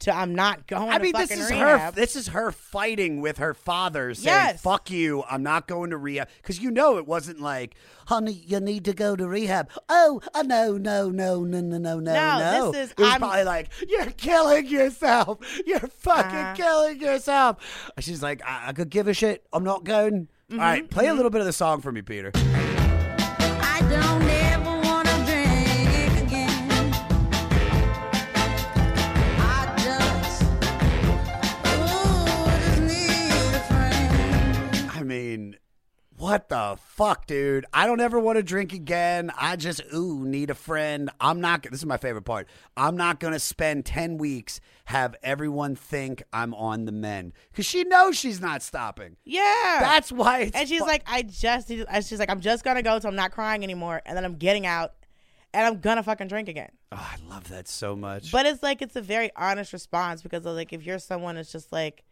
[0.00, 1.90] to I'm not going I to mean, this fucking is her.
[1.92, 4.62] This is her fighting with her father, saying, Yes.
[4.62, 7.74] "Fuck you, I'm not going to rehab." Because you know it wasn't like,
[8.06, 11.78] "Honey, you need to go to rehab." Oh, uh, no, no, no, no, no, no,
[11.78, 12.70] no, No, no.
[12.72, 15.38] this is- It was I'm- probably like, "You're killing yourself.
[15.66, 16.54] You're fucking Uh-huh.
[16.56, 17.58] killing yourself."
[17.98, 19.44] She's like, I-, "I could give a shit.
[19.52, 22.02] I'm not going." All Mm-hmm, right, play a little bit of the song for me,
[22.02, 22.32] Peter.
[22.34, 24.26] I don't
[36.20, 37.64] what the fuck, dude?
[37.72, 39.30] I don't ever want to drink again.
[39.38, 41.08] I just ooh need a friend.
[41.18, 41.62] I'm not.
[41.62, 42.46] This is my favorite part.
[42.76, 47.84] I'm not gonna spend ten weeks have everyone think I'm on the mend because she
[47.84, 49.16] knows she's not stopping.
[49.24, 49.78] yeah.
[49.80, 50.40] That's why.
[50.40, 53.16] It's and she's fu- like, I just, she's like, I'm just gonna go till I'm
[53.16, 54.92] not crying anymore, and then I'm getting out,
[55.54, 56.70] and I'm gonna fucking drink again.
[56.92, 58.30] Oh, I love that so much.
[58.30, 61.72] But it's like it's a very honest response because like if you're someone that's just
[61.72, 62.04] like,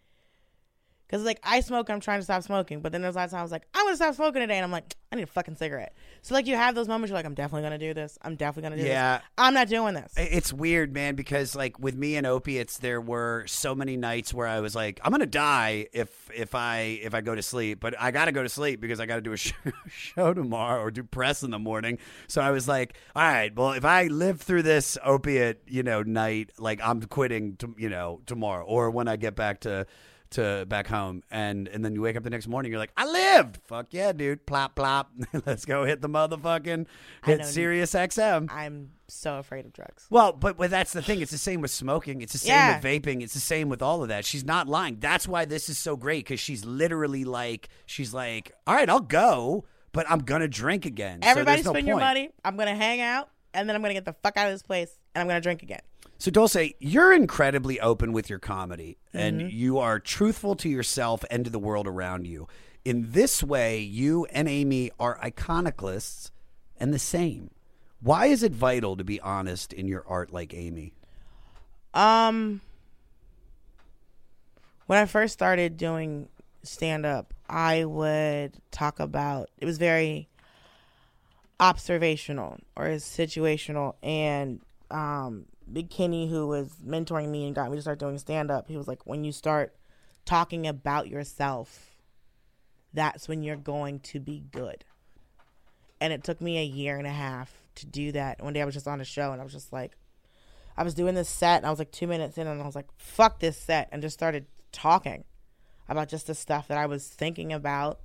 [1.09, 3.31] because like I smoke, I'm trying to stop smoking, but then there's a lot of
[3.31, 5.27] times I was like, I'm gonna stop smoking today, and I'm like, I need a
[5.27, 5.94] fucking cigarette.
[6.21, 8.18] So like you have those moments, you're like, I'm definitely gonna do this.
[8.21, 9.16] I'm definitely gonna do Yeah.
[9.18, 9.27] this.
[9.38, 10.12] I'm not doing this.
[10.18, 14.47] It's weird, man, because like with me and opiates, there were so many nights where
[14.47, 17.94] I was like, I'm gonna die if if I if I go to sleep, but
[17.99, 19.55] I gotta go to sleep because I gotta do a sh-
[19.88, 21.99] show tomorrow or do press in the morning.
[22.27, 26.03] So I was like, all right, well, if I live through this opiate, you know,
[26.03, 29.87] night, like I'm quitting, to, you know, tomorrow or when I get back to
[30.31, 33.07] to back home and and then you wake up the next morning you're like i
[33.07, 35.11] lived fuck yeah dude plop plop
[35.47, 36.87] let's go hit the motherfucking
[37.25, 40.07] hit sirius xm I'm so afraid of drugs.
[40.11, 41.23] well, but, but that's the thing.
[41.23, 42.21] It's the same with smoking.
[42.21, 42.77] It's the same Yeah.
[42.79, 43.23] with vaping.
[43.23, 44.27] It's the same with all of that.
[44.27, 44.99] She's not lying.
[45.01, 49.01] That's why this is so great because she's literally like, she's like, all right, I'll
[49.01, 51.23] go, but I'm gonna drink again.
[51.23, 52.29] So Everybody no spend your money.
[52.45, 54.91] I'm gonna hang out, and then I'm gonna get the fuck out of this place,
[55.14, 55.81] and I'm gonna drink again.
[56.18, 59.48] So Dulcé, you're incredibly open with your comedy, and Mm-hmm.
[59.50, 62.48] you are truthful to yourself and to the world around you.
[62.85, 66.33] In this way, you and Amy are iconoclasts
[66.78, 67.50] and the same.
[68.00, 70.92] Why is it vital to be honest in your art like Amy?
[71.94, 72.61] Um,
[74.87, 76.28] when I first started doing
[76.62, 80.28] stand up, I would talk about it was very
[81.61, 84.61] observational or situational and
[84.92, 88.68] um Big Kenny who was mentoring me and got me to start doing stand up,
[88.68, 89.74] he was like when you start
[90.24, 91.96] talking about yourself,
[92.92, 94.85] that's when you're going to be good.
[96.00, 98.42] And it took me a year and a half to do that.
[98.42, 99.96] One day I was just on a show and I was just like
[100.76, 102.76] I was doing this set and I was like two minutes in and I was
[102.76, 105.24] like, fuck this set and just started talking
[105.88, 108.00] about just the stuff that I was thinking about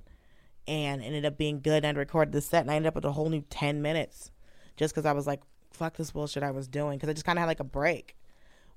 [0.66, 3.12] and ended up being good and recorded the set and I ended up with a
[3.12, 4.32] whole new 10 minutes
[4.76, 5.40] just because I was like,
[5.74, 8.16] fuck this bullshit I was doing because I just kind of had like a break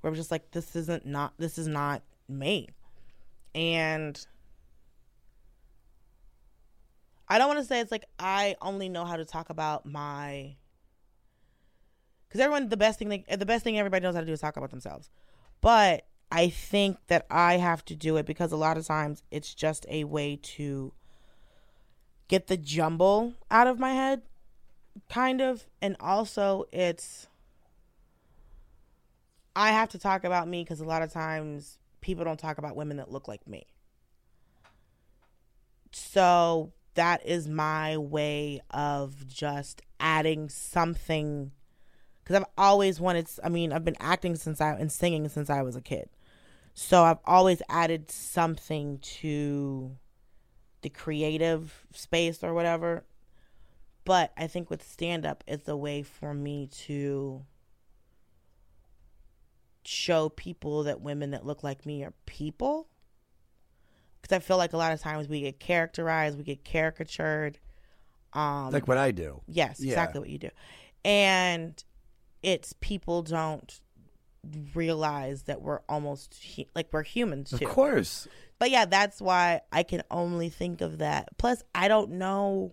[0.00, 2.68] where I was just like, this isn't not, this is not me.
[3.54, 4.24] And
[7.28, 10.56] I don't want to say it's like I only know how to talk about my
[12.28, 14.40] because everyone the best thing they, the best thing everybody knows how to do is
[14.40, 15.10] talk about themselves
[15.60, 19.54] but i think that i have to do it because a lot of times it's
[19.54, 20.92] just a way to
[22.28, 24.22] get the jumble out of my head
[25.08, 27.26] kind of and also it's
[29.54, 32.76] i have to talk about me because a lot of times people don't talk about
[32.76, 33.66] women that look like me
[35.92, 41.52] so that is my way of just adding something
[42.28, 43.28] because I've always wanted.
[43.42, 46.10] I mean, I've been acting since I and singing since I was a kid,
[46.74, 49.96] so I've always added something to
[50.82, 53.04] the creative space or whatever.
[54.08, 57.44] But I think with stand up, it's a way for me to
[59.84, 62.88] show people that women that look like me are people.
[64.22, 67.58] Because I feel like a lot of times we get characterized, we get caricatured.
[68.32, 69.42] Um, like what I do.
[69.46, 69.90] Yes, Yeah.
[69.92, 70.50] exactly what you do.
[71.04, 71.84] And
[72.42, 73.78] it's people don't
[74.74, 77.66] realize that we're almost hu- like we're humans too.
[77.66, 78.26] Of course.
[78.58, 81.28] But yeah, that's why I can only think of that.
[81.36, 82.72] Plus, I don't know.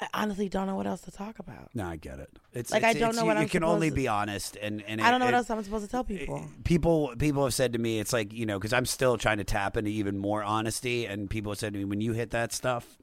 [0.00, 1.70] I honestly don't know what else to talk about.
[1.74, 2.30] No, I get it.
[2.52, 4.56] It's Like, it's- I don't know what you I'm You can only to- be honest,
[4.56, 6.44] and and I don't know it- what it- else I'm supposed to tell eh, people.
[6.64, 9.44] people people have said to me it's like you know because i'm still trying to
[9.44, 12.52] tap into even more honesty and people have said to me when you hit that
[12.52, 12.96] stuff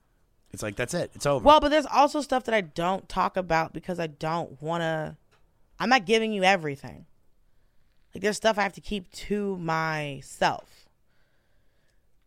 [0.52, 3.36] it's like that's it it's over Well, but there's also stuff that I don't talk
[3.36, 5.18] about because I don't want to.
[5.80, 7.06] I'm not giving you everything.
[8.14, 10.86] Like there's stuff I have to keep to myself.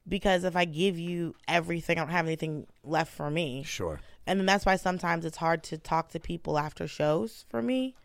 [0.06, 3.62] Because if I give you everything, I don't have anything left for me.
[3.64, 7.62] sure And then that's why sometimes it's hard to talk to people after shows for
[7.62, 7.96] me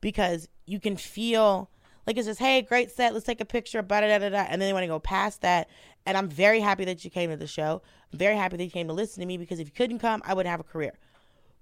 [0.00, 1.68] because you can feel
[2.06, 4.46] like it's just, hey, great set, let's take a picture, da da da da.
[4.48, 5.68] And then they want to go past that.
[6.06, 7.82] And I'm very happy that you came to the show.
[8.10, 10.22] I'm very happy that you came to listen to me because if you couldn't come,
[10.24, 10.94] I wouldn't have a career.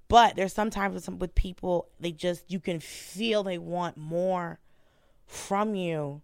[0.07, 4.61] But there's sometimes with, some, with people, they just, you can feel they want more
[5.27, 6.23] from you.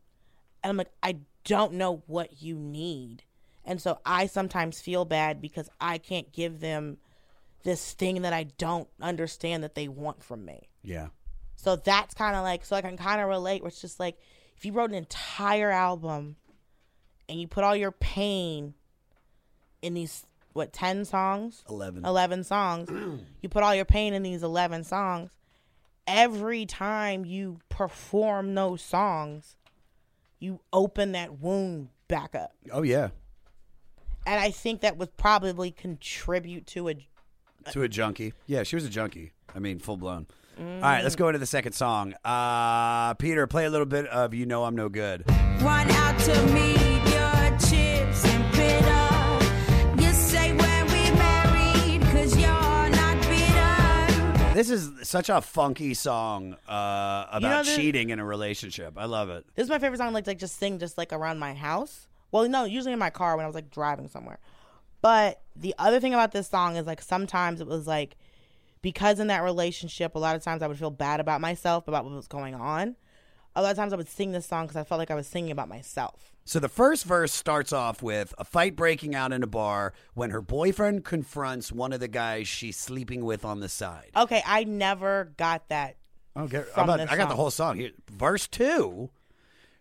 [0.63, 3.25] And I'm like, I don't know what you need.
[3.65, 6.99] And so I sometimes feel bad because I can't give them
[7.63, 10.69] this thing that I don't understand that they want from me.
[10.83, 11.09] yeah
[11.57, 14.19] So that's kind of like, so I can kind of relate where it's just like,
[14.57, 16.37] if you wrote an entire album
[17.29, 18.75] and you put all your pain
[19.83, 21.65] in these, what, 10 songs?
[21.69, 22.89] 11 11 songs.
[23.43, 25.31] you put all your pain in these 11 songs.
[26.07, 29.57] Every time you perform those songs,
[30.39, 32.53] you open that wound back up.
[32.73, 33.11] oh yeah
[34.27, 36.95] And I think that would probably contribute to a
[37.73, 40.27] to a junkie yeah she was a junkie i mean full blown
[40.59, 40.77] Mm.
[40.77, 44.35] all right let's go into the second song uh peter play a little bit of
[44.35, 45.25] you know i'm no good
[45.63, 46.77] Run out to meet
[47.15, 50.03] your chips and bitter.
[50.03, 54.55] You say when we married, cause you're not bitter.
[54.55, 59.05] this is such a funky song uh about know, this- cheating in a relationship i
[59.07, 60.13] love it This is my favorite song.
[60.13, 62.07] Like, like just sing just like around my house.
[62.33, 64.39] Well, no, usually in my car when I was like driving somewhere.
[65.03, 68.17] But the other thing about this song is like sometimes it was like
[68.83, 72.05] because in that relationship, a lot of times I would feel bad about myself about
[72.05, 72.97] what was going on.
[73.57, 75.27] A lot of times I would sing this song because I felt like I was
[75.27, 76.33] singing about myself.
[76.45, 80.31] So the first verse starts off with a fight breaking out in a bar when
[80.31, 84.11] her boyfriend confronts one of the guys she's sleeping with on the side.
[84.17, 85.97] Okay, I never got that.
[86.37, 87.91] Okay, From I'm about- this I got the whole song here.
[88.09, 89.11] Verse two,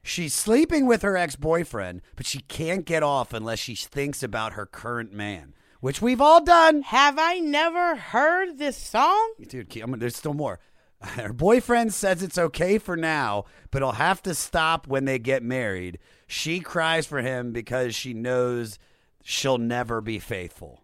[0.09, 4.53] she's sleeping with her ex boyfriend, but she can't get off unless she thinks about
[4.53, 6.81] her current man, which we've all done.
[6.81, 9.33] Have I never heard this song?
[9.47, 10.59] Dude, I'm, there's still more.
[11.01, 15.41] Her boyfriend says it's okay for now, but he'll have to stop when they get
[15.41, 15.99] married.
[16.27, 18.77] She cries for him because she knows
[19.23, 20.83] she'll never be faithful.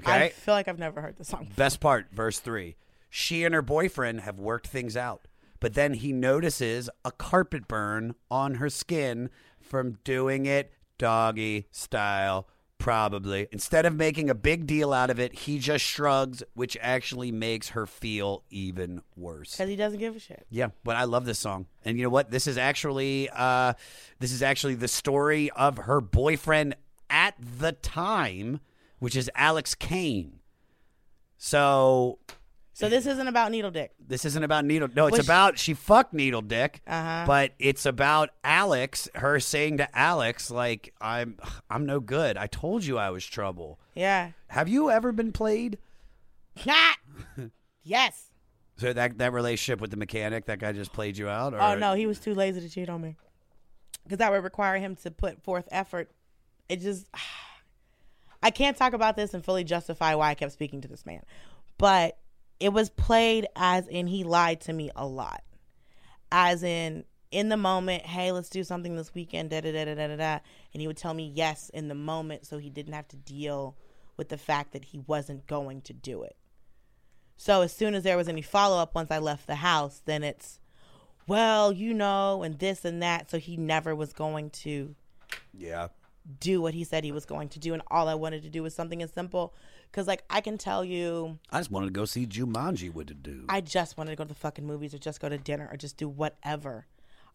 [0.00, 0.26] Okay.
[0.26, 1.48] I feel like I've never heard this song.
[1.56, 2.76] Best part, verse 3.
[3.10, 5.26] She and her boyfriend have worked things out,
[5.60, 12.48] but then he notices a carpet burn on her skin from doing it doggy style,
[12.76, 13.48] probably.
[13.52, 17.70] Instead of making a big deal out of it, he just shrugs, which actually makes
[17.70, 19.52] her feel even worse.
[19.52, 20.46] Because he doesn't give a shit.
[20.50, 21.66] Yeah, but I love this song.
[21.84, 22.30] And you know what?
[22.30, 23.74] This is actually uh
[24.18, 26.74] this is actually the story of her boyfriend
[27.08, 28.60] at the time,
[28.98, 30.40] which is Alex Kane.
[31.38, 32.18] So
[32.78, 33.90] So this isn't about needle dick.
[33.98, 34.86] this isn't about Needle.
[34.94, 36.80] No, it's Which- about she fucked Needle Dick.
[36.86, 37.24] Uh-huh.
[37.26, 41.38] But it's about Alex, her saying to Alex, like, I'm
[41.68, 42.36] I'm no good.
[42.36, 43.80] I told you I was trouble.
[43.96, 44.30] Yeah.
[44.46, 45.78] Have you ever been played?
[47.82, 48.26] yes.
[48.76, 51.54] So that that relationship with the mechanic, that guy just played you out?
[51.54, 51.60] Or?
[51.60, 53.16] Oh no, he was too lazy to cheat on me.
[54.04, 56.12] Because that would require him to put forth effort.
[56.68, 57.08] It just,
[58.42, 61.24] I can't talk about this and fully justify why I kept speaking to this man,
[61.76, 62.16] but
[62.60, 65.42] it was played as in he lied to me a lot,
[66.32, 69.94] as in in the moment, hey, let's do something this weekend, da da da da
[69.94, 70.38] da da,
[70.72, 73.76] and he would tell me yes in the moment, so he didn't have to deal
[74.16, 76.36] with the fact that he wasn't going to do it.
[77.36, 80.24] So as soon as there was any follow up once I left the house, then
[80.24, 80.58] it's,
[81.26, 83.30] well, you know, and this and that.
[83.30, 84.96] So he never was going to
[85.52, 85.88] Yeah.
[86.40, 87.74] do what he said he was going to do.
[87.74, 89.54] And all I wanted to do was something as simple.
[89.90, 93.14] Because, like, I can tell you, I just wanted to go see Jumanji with the
[93.14, 93.46] dude.
[93.48, 95.76] I just wanted to go to the fucking movies or just go to dinner or
[95.76, 96.86] just do whatever.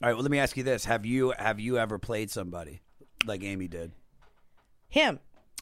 [0.01, 2.81] All right, well, let me ask you this: Have you have you ever played somebody
[3.25, 3.91] like Amy did?
[4.89, 5.19] Him.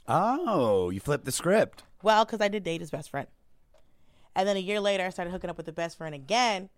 [0.07, 1.83] Oh, you flipped the script.
[2.03, 3.27] Well, because I did date his best friend.
[4.35, 6.69] And then a year later, I started hooking up with the best friend again,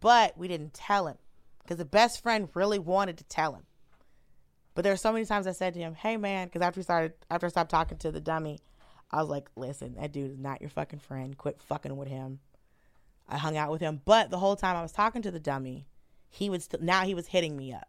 [0.00, 1.16] but we didn't tell him
[1.62, 3.64] because the best friend really wanted to tell him.
[4.74, 6.84] But there were so many times I said to him, "Hey, man," because after we
[6.84, 8.60] started, after I stopped talking to the dummy,
[9.10, 11.36] I was like, "Listen, that dude is not your fucking friend.
[11.36, 12.40] Quit fucking with him."
[13.28, 15.86] I hung out with him, but the whole time I was talking to the dummy,
[16.28, 17.88] he would st- now he was hitting me up.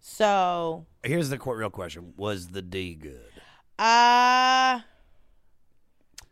[0.00, 3.30] So, Here's the qu- real question: Was the D good?
[3.78, 4.80] uh,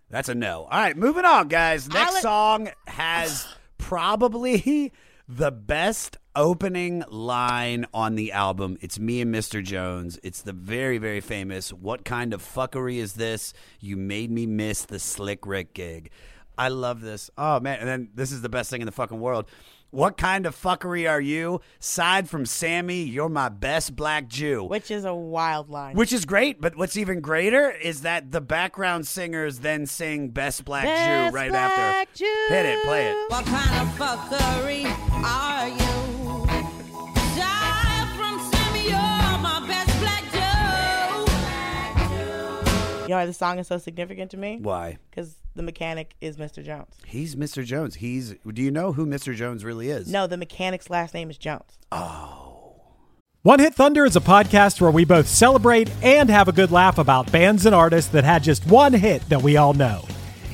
[0.08, 0.62] That's a no.
[0.64, 1.88] All right, moving on, guys.
[1.88, 3.46] Next song has
[3.78, 4.92] probably
[5.32, 8.76] the best opening line on the album.
[8.80, 9.62] It's me and Mr.
[9.62, 10.18] Jones.
[10.24, 13.54] It's the very, very famous What Kind of Fuckery Is This?
[13.78, 16.10] You Made Me Miss the Slick Rick gig.
[16.58, 17.30] I love this.
[17.38, 17.78] Oh, man.
[17.78, 19.48] And then this is the best thing in the fucking world.
[19.92, 21.60] What kind of fuckery are you?
[21.80, 24.62] Side from Sammy, you're my best black Jew.
[24.64, 25.96] which is a wild line.
[25.96, 30.64] Which is great, but what's even greater is that the background singers then sing "Best
[30.64, 32.12] Black Best Jew" right Black after.
[32.14, 32.46] Jew.
[32.50, 33.30] Hit it, play it.
[33.30, 34.84] What kind of fuckery
[35.24, 36.19] are you?
[43.10, 44.60] You know why the song is so significant to me?
[44.62, 44.98] Why?
[45.10, 46.64] Because the mechanic is Mr.
[46.64, 46.94] Jones.
[47.04, 47.64] He's Mr.
[47.64, 47.96] Jones.
[47.96, 48.36] He's.
[48.46, 49.34] Do you know who Mr.
[49.34, 50.06] Jones really is?
[50.06, 51.76] No, the mechanic's last name is Jones.
[51.90, 52.82] Oh.
[53.42, 56.98] One Hit Thunder is a podcast where we both celebrate and have a good laugh
[56.98, 60.04] about bands and artists that had just one hit that we all know.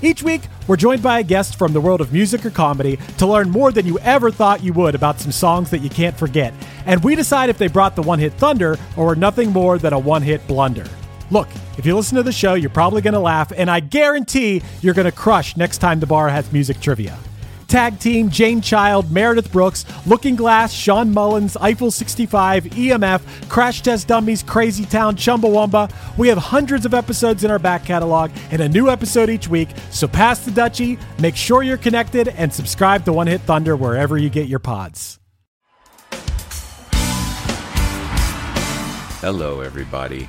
[0.01, 3.27] Each week, we're joined by a guest from the world of music or comedy to
[3.27, 6.55] learn more than you ever thought you would about some songs that you can't forget.
[6.87, 9.93] And we decide if they brought the One Hit Thunder or were nothing more than
[9.93, 10.87] a one hit blunder.
[11.31, 14.63] Look, if you listen to the show, you're probably going to laugh, and I guarantee
[14.81, 17.19] you're going to crush next time the bar has music trivia.
[17.69, 24.07] Tag Team, Jane Child, Meredith Brooks, Looking Glass, Sean Mullins, Eiffel 65, EMF, Crash Test
[24.07, 25.93] Dummies, Crazy Town, Chumbawamba.
[26.17, 29.71] We have hundreds of episodes in our back catalog and a new episode each week,
[29.91, 34.17] so pass the Dutchie, make sure you're connected, and subscribe to One Hit Thunder wherever
[34.17, 35.19] you get your pods.
[39.21, 40.29] Hello, everybody.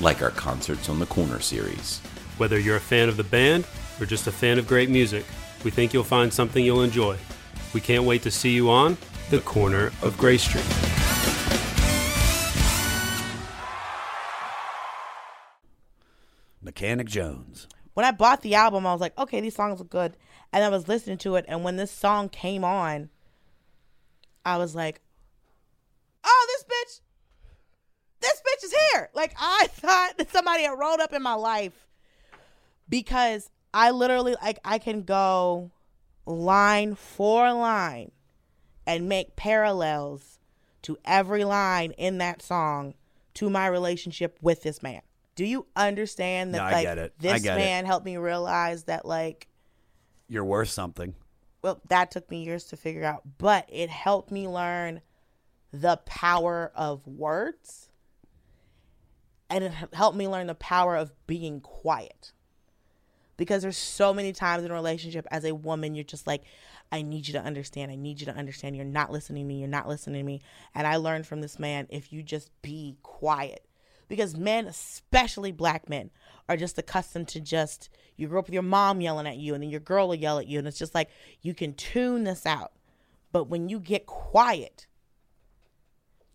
[0.00, 2.00] like our Concerts on the Corner series.
[2.38, 3.66] Whether you're a fan of the band
[4.00, 5.24] or just a fan of great music,
[5.64, 7.16] we think you'll find something you'll enjoy.
[7.72, 8.96] We can't wait to see you on
[9.30, 10.64] the Corner of Gray Street.
[16.60, 17.68] Mechanic Jones.
[17.92, 20.16] When I bought the album, I was like, okay, these songs are good.
[20.52, 23.10] And I was listening to it, and when this song came on,
[24.44, 25.00] I was like,
[26.24, 27.00] oh, this bitch,
[28.24, 29.10] this bitch is here.
[29.14, 31.86] Like, I thought that somebody had rolled up in my life
[32.88, 35.70] because I literally, like, I can go
[36.26, 38.10] line for line
[38.86, 40.38] and make parallels
[40.82, 42.94] to every line in that song
[43.34, 45.00] to my relationship with this man.
[45.34, 47.12] Do you understand that No, I like get it.
[47.18, 47.60] I this get it.
[47.60, 49.48] man helped me realize that like
[50.28, 51.14] You're worth something.
[51.62, 55.00] well that took me years to figure out, but it helped me learn
[55.72, 57.88] the power of words
[59.50, 62.32] and it helped me learn the power of being quiet.
[63.36, 66.44] Because there's so many times in a relationship as a woman, you're just like,
[66.92, 67.90] I need you to understand.
[67.90, 68.76] I need you to understand.
[68.76, 69.58] You're not listening to me.
[69.58, 70.40] You're not listening to me.
[70.74, 73.66] And I learned from this man if you just be quiet.
[74.06, 76.10] Because men, especially black men,
[76.48, 79.62] are just accustomed to just, you grew up with your mom yelling at you, and
[79.62, 80.58] then your girl will yell at you.
[80.58, 82.72] And it's just like, you can tune this out.
[83.32, 84.86] But when you get quiet,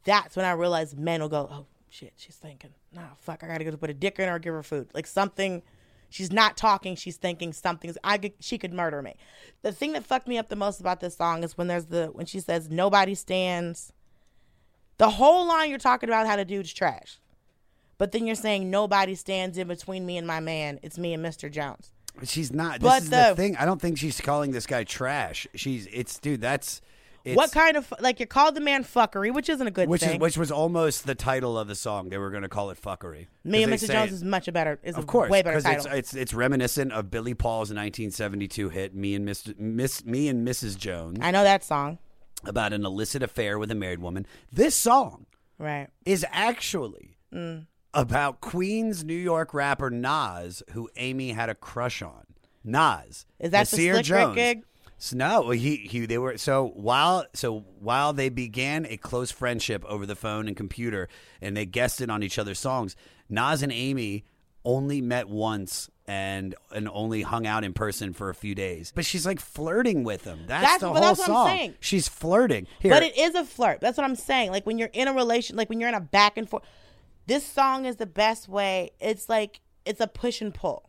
[0.04, 3.64] that's when I realized men will go, oh shit, she's thinking, nah, fuck, I gotta
[3.64, 4.90] go put a dick in her or give her food.
[4.94, 5.62] Like something,
[6.10, 9.16] she's not talking, she's thinking something's, I could, she could murder me.
[9.62, 12.08] The thing that fucked me up the most about this song is when there's the,
[12.08, 13.92] when she says, nobody stands.
[14.98, 17.20] The whole line you're talking about how the dude's trash.
[17.98, 20.80] But then you're saying nobody stands in between me and my man.
[20.82, 21.52] It's me and Mr.
[21.52, 21.92] Jones.
[22.24, 22.80] She's not.
[22.80, 23.58] This But is the- the thing.
[23.58, 25.48] I don't think she's calling this guy trash.
[25.56, 25.86] She's.
[25.92, 26.42] It's dude.
[26.42, 26.82] That's.
[27.26, 30.02] It's, what kind of like you called the man fuckery, which isn't a good Which
[30.02, 30.16] thing.
[30.16, 32.10] is which was almost the title of the song.
[32.10, 33.28] They were going to call it fuckery.
[33.44, 33.88] me and Mr.
[33.92, 36.00] Jones say- is much a better is Of a course, way better because it's, title.
[36.00, 40.78] it's it's reminiscent of Billy Paul's 1972 hit "Me and Miss, Miss Me and Mrs.
[40.78, 41.98] Jones" I know that song.
[42.46, 44.26] about an illicit affair with a married woman.
[44.52, 45.26] This song
[45.58, 45.88] Right.
[46.06, 47.68] is actually Mm.
[47.94, 52.26] about Queens, New York rapper Nas, who Amy had a crush on.
[52.64, 54.64] Nas Is that the Nasir Slick Rick gig?
[55.02, 59.84] So, no, he he they were so while so while they began a close friendship
[59.86, 61.08] over the phone and computer,
[61.42, 62.96] and they guested on each other's songs.
[63.30, 64.26] Nas and Amy
[64.66, 68.92] only met once and and only hung out in person for a few days.
[68.94, 70.40] But she's like flirting with him.
[70.48, 71.48] That's, That's- the whole that's what I'm song.
[71.48, 71.76] saying.
[71.80, 72.68] She's flirting.
[72.80, 73.80] Here, But it is a flirt.
[73.80, 74.52] That's what I'm saying.
[74.52, 76.64] Like when you're in a relation, like when you're in a back and forth.
[77.26, 78.90] This song is the best way.
[79.00, 80.89] It's like it's a push and pull.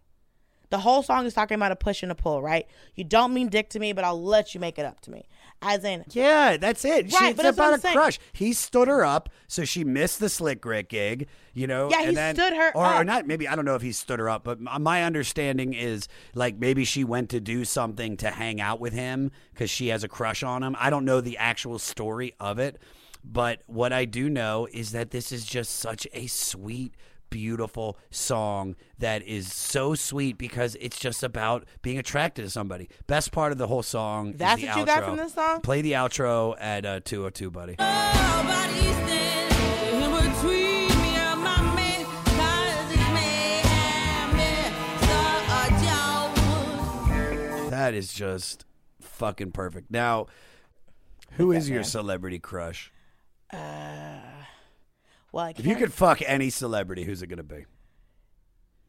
[0.71, 2.66] The whole song is talking about a push and a pull, right?
[2.95, 5.27] You don't mean dick to me, but I'll let you make it up to me.
[5.62, 7.12] As in, Yeah, that's it.
[7.12, 7.95] Right, She's but what about a saying.
[7.95, 8.18] crush.
[8.33, 11.29] He stood her up, so she missed the Slick Rick gig.
[11.53, 13.27] You know, Yeah, he then, stood her or, or not.
[13.27, 16.85] Maybe I don't know if he stood her up, but my understanding is like maybe
[16.85, 20.43] she went to do something to hang out with him because she has a crush
[20.43, 20.77] on him.
[20.79, 22.79] I don't know the actual story of it,
[23.25, 26.95] but what I do know is that this is just such a sweet.
[27.31, 32.89] Beautiful song that is so sweet because it's just about being attracted to somebody.
[33.07, 34.31] Best part of the whole song.
[34.33, 35.61] is That's what you got from this song?
[35.61, 37.76] Play the outro at uh, 202, buddy.
[37.78, 45.85] Nobody's standing in between me and my man, 'cause it's me and Mr.
[47.61, 47.70] Jones.
[47.70, 48.64] That is just
[49.01, 49.89] fucking perfect.
[49.91, 50.26] Now,
[51.33, 52.93] who is your celebrity crush?
[55.33, 57.66] Well, If you could fuck any celebrity, who's it going to be?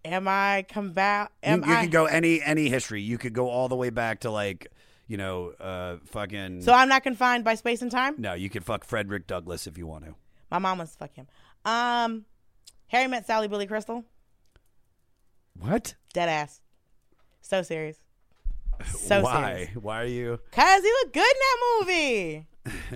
[0.03, 1.31] am I come back?
[1.45, 1.81] You, you I?
[1.83, 3.01] could go any any history.
[3.01, 4.67] You could go all the way back to like,
[5.07, 6.61] you know, uh, fucking.
[6.63, 8.15] so I'm not confined by space and time.
[8.17, 10.15] no, you could fuck Frederick Douglass if you want to.
[10.49, 11.27] My mom wants to fuck him.
[11.65, 12.25] Um,
[12.87, 14.03] Harry met Sally Billy Crystal.
[15.59, 15.95] What?
[16.13, 16.61] Dead ass.
[17.41, 17.97] So serious.
[18.85, 19.23] So serious.
[19.25, 19.53] Why?
[19.53, 19.75] serious.
[19.75, 20.39] Why are you?
[20.51, 21.85] Cause he looked good in that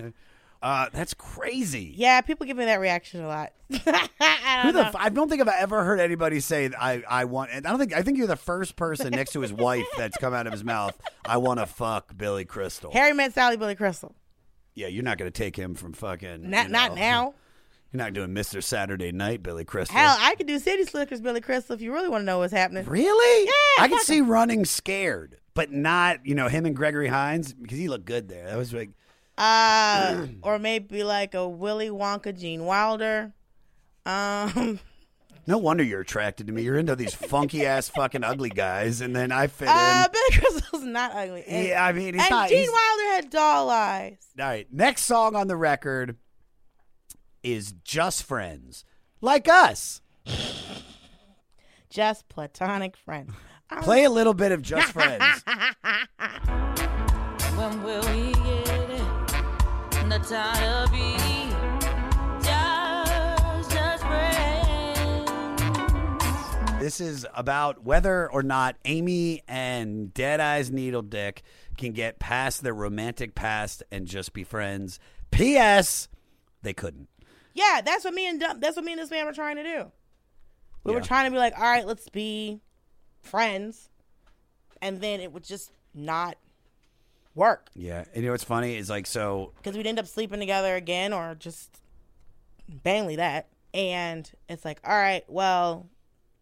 [0.04, 0.12] movie.
[0.62, 1.92] Uh, that's crazy.
[1.96, 3.52] Yeah, people give me that reaction a lot.
[3.72, 4.82] I Who don't the?
[4.82, 4.88] know.
[4.88, 7.50] F- I don't think I've ever heard anybody say I I want.
[7.52, 10.16] and I don't think I think you're the first person next to his wife that's
[10.16, 10.96] come out of his mouth.
[11.24, 12.90] I want to fuck Billy Crystal.
[12.92, 14.14] Harry met Sally Billy Crystal.
[14.74, 16.48] Yeah, you're not going to take him from fucking.
[16.50, 17.34] Not you not now.
[17.92, 18.62] You're not doing Mr.
[18.62, 19.96] Saturday Night, Billy Crystal.
[19.96, 22.52] Hell, I could do City Slickers Billy Crystal if you really want to know what's
[22.52, 22.84] happening.
[22.84, 23.46] really?
[23.46, 27.52] Yeah, I could fuck see running scared, but not you know him and Gregory Hines
[27.54, 28.46] because he looked good there.
[28.46, 28.90] That was like
[29.38, 33.32] Uh, or maybe like a Willy Wonka, Gene Wilder.
[34.06, 34.78] Um,
[35.46, 36.62] no wonder you're attracted to me.
[36.62, 40.12] You're into these funky ass fucking ugly guys, and then I fit uh, in.
[40.12, 41.44] Billy Crystal's not ugly.
[41.46, 42.48] And, Yeah, I mean, he's and not.
[42.48, 44.18] Gene he's- Wilder had doll eyes.
[44.38, 46.16] All right, next song on the record
[47.42, 48.84] is "Just Friends,"
[49.20, 50.00] like us.
[51.90, 53.32] Just platonic friends.
[53.82, 55.24] Play a little bit of "Just Friends."
[57.56, 58.45] When will we?
[60.08, 61.16] The time to be
[62.40, 65.30] just, just friends.
[66.80, 71.42] This is about whether or not Amy and Dead Eyes Needle Dick
[71.76, 75.00] can get past their romantic past and just be friends.
[75.32, 76.06] P.S.
[76.62, 77.08] They couldn't.
[77.52, 79.90] Yeah, that's what me and that's what me and this man were trying to do.
[80.84, 82.60] We were trying to be like, all right, let's be
[83.22, 83.88] friends,
[84.80, 86.36] and then it would just not
[87.36, 88.04] work Yeah.
[88.12, 89.52] And you know what's funny is like so.
[89.56, 91.78] because we'd end up sleeping together again, or just
[92.84, 93.48] mainly that.
[93.72, 95.86] And it's like, all right, well,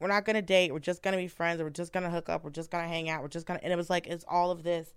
[0.01, 0.73] we're not gonna date.
[0.73, 1.61] We're just gonna be friends.
[1.61, 2.45] Or we're just gonna hook up.
[2.45, 3.21] We're just gonna hang out.
[3.21, 3.61] We're just gonna.
[3.63, 4.95] And it was like, it's all of this,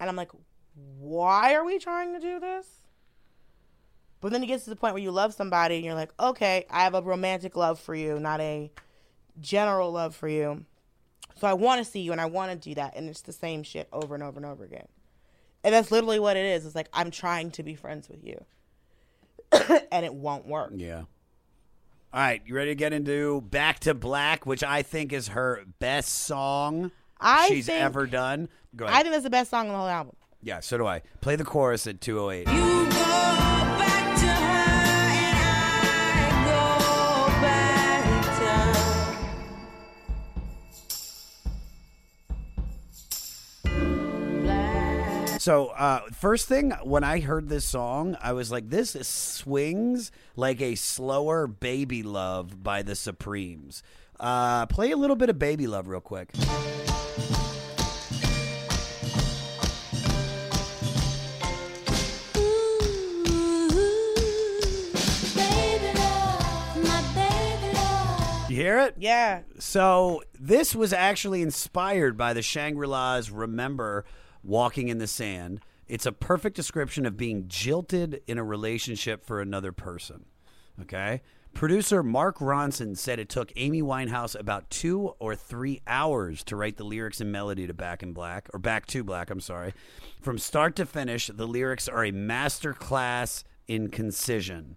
[0.00, 0.30] and I'm like,
[0.98, 2.66] why are we trying to do this?
[4.20, 6.64] But then it gets to the point where you love somebody and you're like, okay,
[6.70, 8.70] I have a romantic love for you, not a
[9.40, 10.64] general love for you.
[11.36, 12.96] So I want to see you and I want to do that.
[12.96, 14.88] And it's the same shit over and over and over again.
[15.66, 16.64] And that's literally what it is.
[16.64, 18.44] It's like, I'm trying to be friends with you.
[19.90, 20.70] and it won't work.
[20.76, 20.98] Yeah.
[22.14, 25.64] All right, you ready to get into Back to Black, which I think is her
[25.80, 28.48] best song I she's think- ever done.
[28.76, 28.96] Go ahead.
[28.96, 30.14] I think that's the best song on the whole album.
[30.40, 31.02] yeah, so do I.
[31.20, 32.46] Play the chorus at 208.
[45.46, 50.10] So, uh, first thing when I heard this song, I was like, "This is swings
[50.34, 53.84] like a slower "Baby Love" by the Supremes."
[54.18, 56.30] Uh, play a little bit of "Baby Love" real quick.
[68.48, 68.96] You hear it?
[68.98, 69.42] Yeah.
[69.60, 74.04] So this was actually inspired by the Shangri-La's "Remember
[74.46, 79.40] Walking in the Sand." It's a perfect description of being jilted in a relationship for
[79.40, 80.24] another person.
[80.80, 81.22] Okay,
[81.56, 86.76] Producer Mark Ronson said it took Amy Winehouse about two or three hours to write
[86.76, 89.72] the lyrics and melody to Back in Black, or Back to Black, I'm sorry.
[90.20, 94.76] From start to finish, the lyrics are a master class in concision.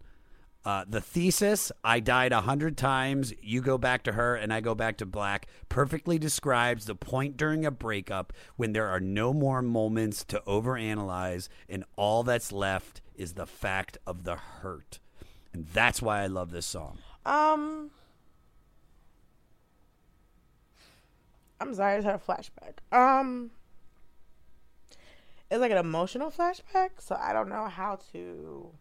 [0.66, 4.60] Uh, the thesis, I died a hundred times, you go back to her, and I
[4.60, 9.34] go back to black, perfectly describes the point during a breakup when there are no
[9.34, 15.00] more moments to overanalyze, and all that's left is the fact of the hurt.
[15.54, 17.00] And that's why I love this song.
[17.26, 17.92] Um,
[21.62, 22.96] I'm sorry, I just had a flashback.
[22.96, 23.52] Um,
[25.50, 28.72] it's like an emotional flashback, so I don't know how to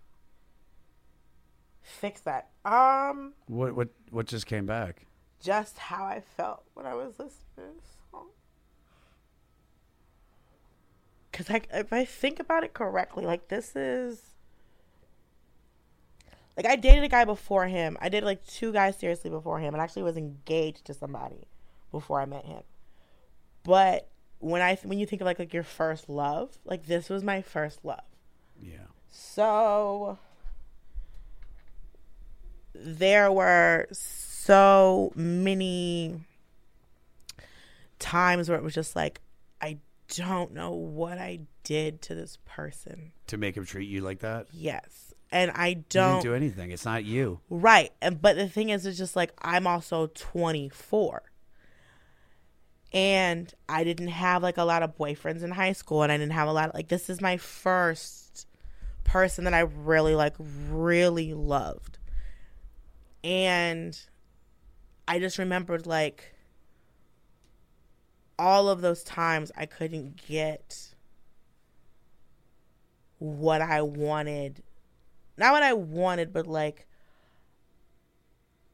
[1.89, 2.49] fix that.
[2.65, 5.05] Um, What what what just came back?
[5.41, 8.27] just how I felt when I was listening to this song.
[11.33, 14.21] Cause I, if I think about it correctly, like this is
[16.57, 17.97] like I dated a guy before him.
[18.01, 21.47] I did like two guys seriously before him, and actually was engaged to somebody
[21.93, 22.63] before I met him.
[23.63, 24.09] But
[24.41, 27.43] when I when you think of like like your first love, like this was my
[27.43, 28.03] first love.
[28.61, 28.87] Yeah.
[29.09, 30.19] So
[32.81, 36.21] there were so many
[37.99, 39.21] times where it was just like,
[39.61, 39.79] I
[40.15, 43.13] don't know what I did to this person.
[43.29, 44.47] To make him treat you like that?
[44.53, 45.13] Yes.
[45.31, 46.23] And I You didn't don't.
[46.23, 46.71] do anything.
[46.71, 47.41] It's not you.
[47.51, 47.93] Right.
[48.01, 51.23] And but the thing is it's just like I'm also 24.
[52.95, 56.33] And I didn't have like a lot of boyfriends in high school and I didn't
[56.33, 58.47] have a lot of, like this is my first
[59.05, 60.35] person that I really like
[60.71, 61.98] really loved.
[63.25, 63.99] And
[65.07, 66.35] I just remembered like
[68.39, 70.95] all of those times I couldn't get
[73.19, 74.63] what I wanted.
[75.37, 76.87] Not what I wanted, but like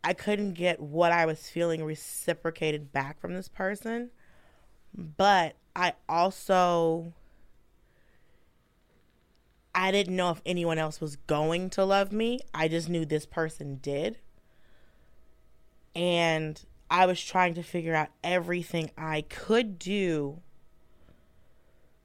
[0.03, 4.11] I couldn't get what I was feeling reciprocated back from this person.
[4.95, 7.15] But I also
[9.75, 12.41] I didn't know if anyone else was going to love me.
[12.55, 14.19] I just knew this person did.
[15.95, 20.41] And I was trying to figure out everything I could do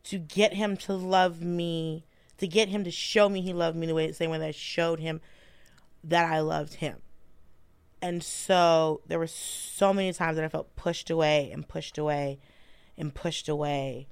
[0.06, 2.06] to get him to love me,
[2.38, 4.48] to get him to show me he loved me the way, the same way that
[4.48, 5.22] I showed him
[6.04, 6.98] that I loved him.
[8.02, 12.40] And so there were so many times that I felt pushed away and pushed away
[12.98, 14.08] and pushed away.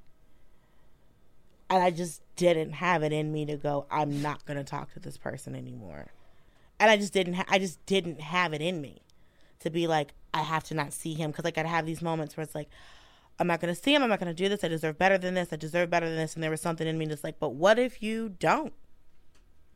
[1.70, 4.92] And I just didn't have it in me to go, I'm not going to talk
[4.92, 6.08] to this person anymore.
[6.78, 9.02] And I just didn't ha- I just didn't have it in me
[9.60, 12.36] to be like I have to not see him cuz like I'd have these moments
[12.36, 12.68] where it's like
[13.38, 14.64] I'm not to see him, I'm not to do this.
[14.64, 15.52] I deserve better than this.
[15.52, 17.78] I deserve better than this and there was something in me that's like, but what
[17.78, 18.72] if you don't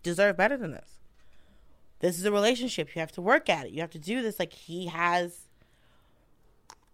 [0.03, 0.99] deserve better than this?
[2.01, 2.95] This is a relationship.
[2.95, 3.73] You have to work at it.
[3.73, 5.43] You have to do this like he has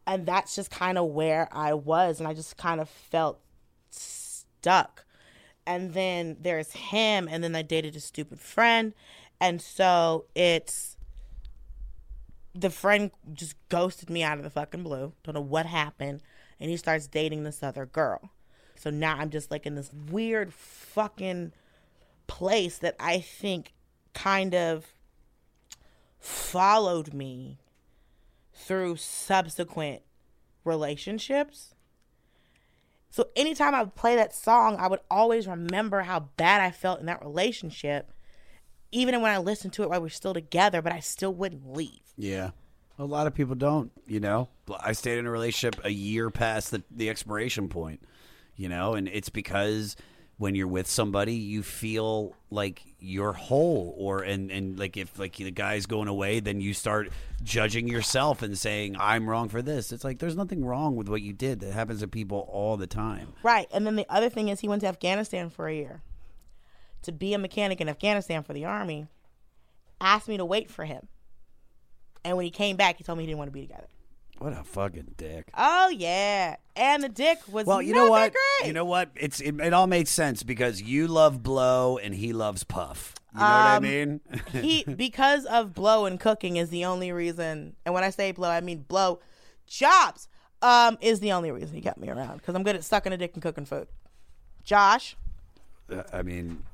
[0.06, 3.40] and that's just kind of where I was and I just kind of felt
[3.90, 5.04] stuck.
[5.66, 8.94] And then there's him and then I dated a stupid friend
[9.40, 10.97] and so it's
[12.54, 15.12] the friend just ghosted me out of the fucking blue.
[15.22, 16.22] Don't know what happened.
[16.60, 18.30] And he starts dating this other girl.
[18.74, 21.52] So now I'm just like in this weird fucking
[22.26, 23.74] place that I think
[24.14, 24.94] kind of
[26.18, 27.58] followed me
[28.52, 30.02] through subsequent
[30.64, 31.74] relationships.
[33.10, 37.00] So anytime I would play that song, I would always remember how bad I felt
[37.00, 38.12] in that relationship.
[38.90, 41.70] Even when I listened to it while we are still together, but I still wouldn't
[41.74, 42.00] leave.
[42.16, 42.50] Yeah.
[42.98, 44.48] A lot of people don't, you know.
[44.80, 48.02] I stayed in a relationship a year past the, the expiration point,
[48.56, 49.94] you know, and it's because
[50.38, 55.36] when you're with somebody, you feel like you're whole or and and like if like
[55.36, 57.10] the guy's going away, then you start
[57.42, 59.92] judging yourself and saying I'm wrong for this.
[59.92, 61.60] It's like there's nothing wrong with what you did.
[61.60, 63.34] That happens to people all the time.
[63.42, 63.68] Right.
[63.72, 66.02] And then the other thing is he went to Afghanistan for a year
[67.02, 69.06] to be a mechanic in Afghanistan for the army.
[70.00, 71.08] Asked me to wait for him.
[72.24, 73.86] And when he came back, he told me he didn't want to be together.
[74.38, 75.50] What a fucking dick.
[75.56, 78.32] Oh yeah, and the dick was Well, you know what?
[78.32, 78.68] Great.
[78.68, 79.10] You know what?
[79.16, 83.14] It's it, it all made sense because you love blow and he loves puff.
[83.34, 84.20] You know what I Um, mean?
[84.52, 87.74] he because of blow and cooking is the only reason.
[87.84, 89.18] And when I say blow, I mean blow
[89.66, 90.28] jobs.
[90.62, 93.16] Um, is the only reason he kept me around because I'm good at sucking a
[93.16, 93.86] dick and cooking food.
[94.64, 95.16] Josh,
[95.92, 96.64] Uh, I mean,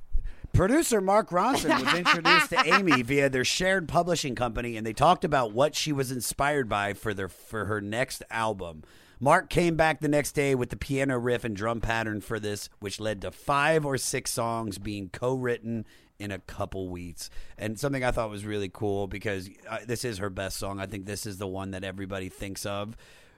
[0.55, 5.25] producer Mark Ronson was introduced to Amy via their shared publishing company, and they talked
[5.25, 8.85] about what she was inspired by for their for her next album.
[9.21, 12.69] Mark came back the next day with the piano riff and drum pattern for this,
[12.81, 15.87] which led to five or six songs being co-written
[16.19, 17.31] in a couple weeks.
[17.57, 20.81] And something I thought was really cool because uh, this is her best song.
[20.81, 22.97] I think this is the one that everybody thinks of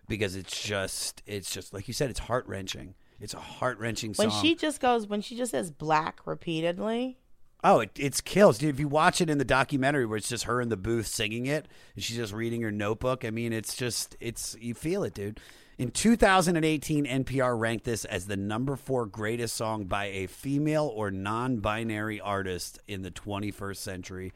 [0.09, 2.95] because it's just it's just like you said it's heart-wrenching.
[3.21, 4.29] It's a heart-wrenching song.
[4.29, 7.19] When she just goes, when she just says black repeatedly,
[7.64, 8.75] Oh, it, it's kills, dude.
[8.75, 11.47] If you watch it in the documentary where it's just her in the booth singing
[11.47, 15.14] it and she's just reading her notebook, I mean, it's just, it's, you feel it,
[15.14, 15.41] dude.
[15.79, 21.11] In 2018, NPR ranked this as the number four greatest song by a female or
[21.11, 24.33] non binary artist in the 21st century.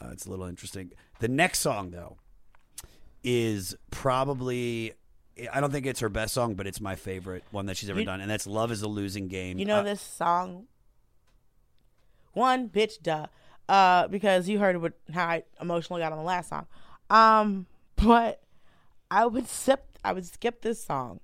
[0.00, 0.92] Uh, it's a little interesting.
[1.18, 2.16] The next song, though,
[3.22, 4.94] is probably.
[5.52, 8.00] I don't think it's her best song, but it's my favorite one that she's ever
[8.00, 10.66] You- done, and that's "Love Is a Losing Game." you know Uh, this song.
[12.32, 13.26] One bitch, duh,
[13.68, 16.66] uh, because you heard what how I emotionally got on the last song.
[17.10, 17.66] Um,
[17.96, 18.42] but
[19.10, 21.20] I would sip, I would skip this song.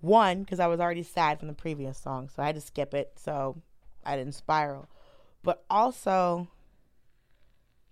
[0.00, 2.94] One, because I was already sad from the previous song, so I had to skip
[2.94, 3.60] it, so
[4.04, 4.88] I didn't spiral.
[5.42, 6.48] But also,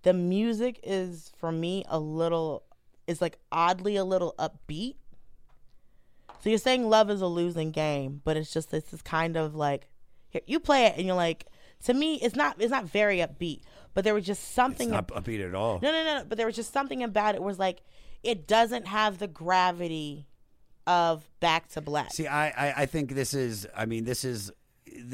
[0.01, 2.63] the music is for me a little,
[3.05, 4.95] is like oddly a little upbeat.
[6.41, 9.55] So you're saying love is a losing game, but it's just this is kind of
[9.55, 9.87] like
[10.45, 11.47] you play it and you're like
[11.85, 13.61] to me it's not it's not very upbeat,
[13.93, 15.79] but there was just it's something not upbeat at all.
[15.81, 16.25] no, no, no, no.
[16.27, 17.81] But there was just something about it was like
[18.23, 20.27] it doesn't have the gravity
[20.89, 22.11] of Back to Black.
[22.11, 23.67] See, I, I, I think this is.
[23.75, 24.51] I mean, this is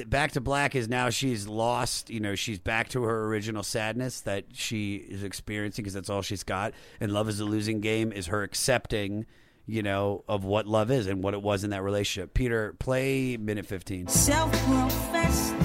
[0.07, 0.73] back to black.
[0.73, 2.09] Is now she's lost.
[2.09, 6.21] You know, she's back to her original sadness that she is experiencing because that's all
[6.21, 6.73] she's got.
[6.99, 8.11] And love is a losing game.
[8.11, 9.25] Is her accepting,
[9.65, 12.33] you know, of what love is and what it was in that relationship.
[12.33, 14.07] Peter, play minute fifteen.
[14.07, 15.55] Self-professed,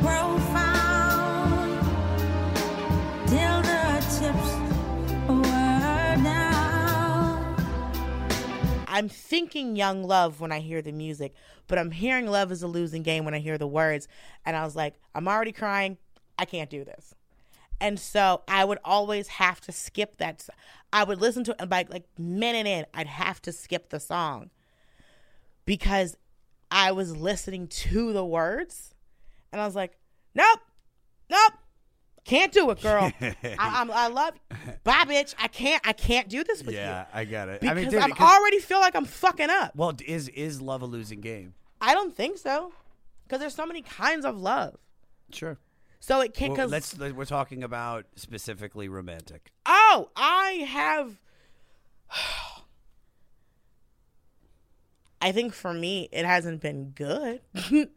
[0.00, 1.82] profound,
[3.26, 4.52] dildo tips,
[5.28, 7.56] word down.
[8.86, 11.34] I'm thinking young love when I hear the music,
[11.66, 14.08] but I'm hearing love is a losing game when I hear the words.
[14.44, 15.98] And I was like, I'm already crying.
[16.38, 17.14] I can't do this.
[17.80, 20.46] And so I would always have to skip that.
[20.92, 24.00] I would listen to it and by like minute in, I'd have to skip the
[24.00, 24.50] song
[25.64, 26.16] because
[26.70, 28.94] I was listening to the words
[29.52, 29.96] and I was like,
[30.34, 30.60] nope,
[31.30, 31.52] nope,
[32.24, 33.12] can't do it, girl.
[33.20, 34.34] I, I'm, I love,
[34.84, 35.34] bye, bitch.
[35.38, 37.60] I can't, I can't do this with you Yeah, I got it.
[37.60, 39.76] because I mean, dude, am 'cause- already feel like I'm fucking up.
[39.76, 41.54] well, is is love a losing game?
[41.80, 42.72] I don't think so,
[43.24, 44.76] because there's so many kinds of love.
[45.32, 45.58] Sure.
[46.00, 46.56] So it can't.
[46.56, 46.96] Well, let's.
[46.98, 49.50] let- We're talking about specifically romantic.
[49.66, 51.16] oh, I have.
[55.20, 57.40] I think for me, it hasn't been good.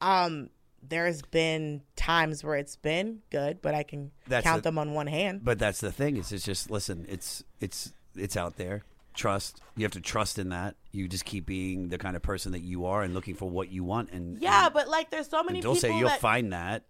[0.00, 0.50] um,
[0.86, 4.92] there's been times where it's been good, but I can That's count a- them on
[4.94, 5.40] one hand.
[5.44, 6.16] But that's the thing.
[6.16, 7.06] Is it's just listen.
[7.08, 8.84] It's it's it's out there.
[9.14, 9.60] Trust.
[9.76, 10.74] You have to trust in that.
[10.90, 13.70] You just keep being the kind of person that you are and looking for what
[13.70, 14.10] you want.
[14.10, 16.20] And yeah, and, but like, there's so many don't say you'll that.
[16.20, 16.82] find that.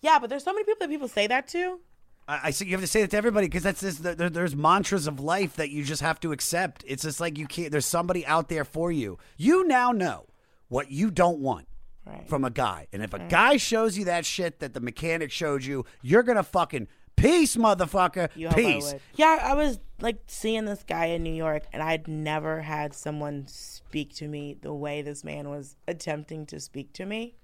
[0.00, 1.80] Yeah, but there's so many people that people say that to.
[2.28, 4.56] I, I say you have to say that to everybody because that's just, there, there's
[4.56, 6.84] mantras of life that you just have to accept.
[6.86, 7.70] It's just like you can't.
[7.72, 9.18] There's somebody out there for you.
[9.36, 10.26] You now know
[10.68, 11.66] what you don't want.
[12.08, 12.28] Right.
[12.28, 15.64] From a guy, and if a guy shows you that shit that the mechanic showed
[15.64, 16.86] you, you're gonna fucking
[17.16, 18.94] peace, motherfucker, You hope I peace.
[19.16, 23.46] Yeah, I was like seeing this guy in New York, and I'd never had someone
[23.48, 27.34] speak to me the way this man was attempting to speak to me.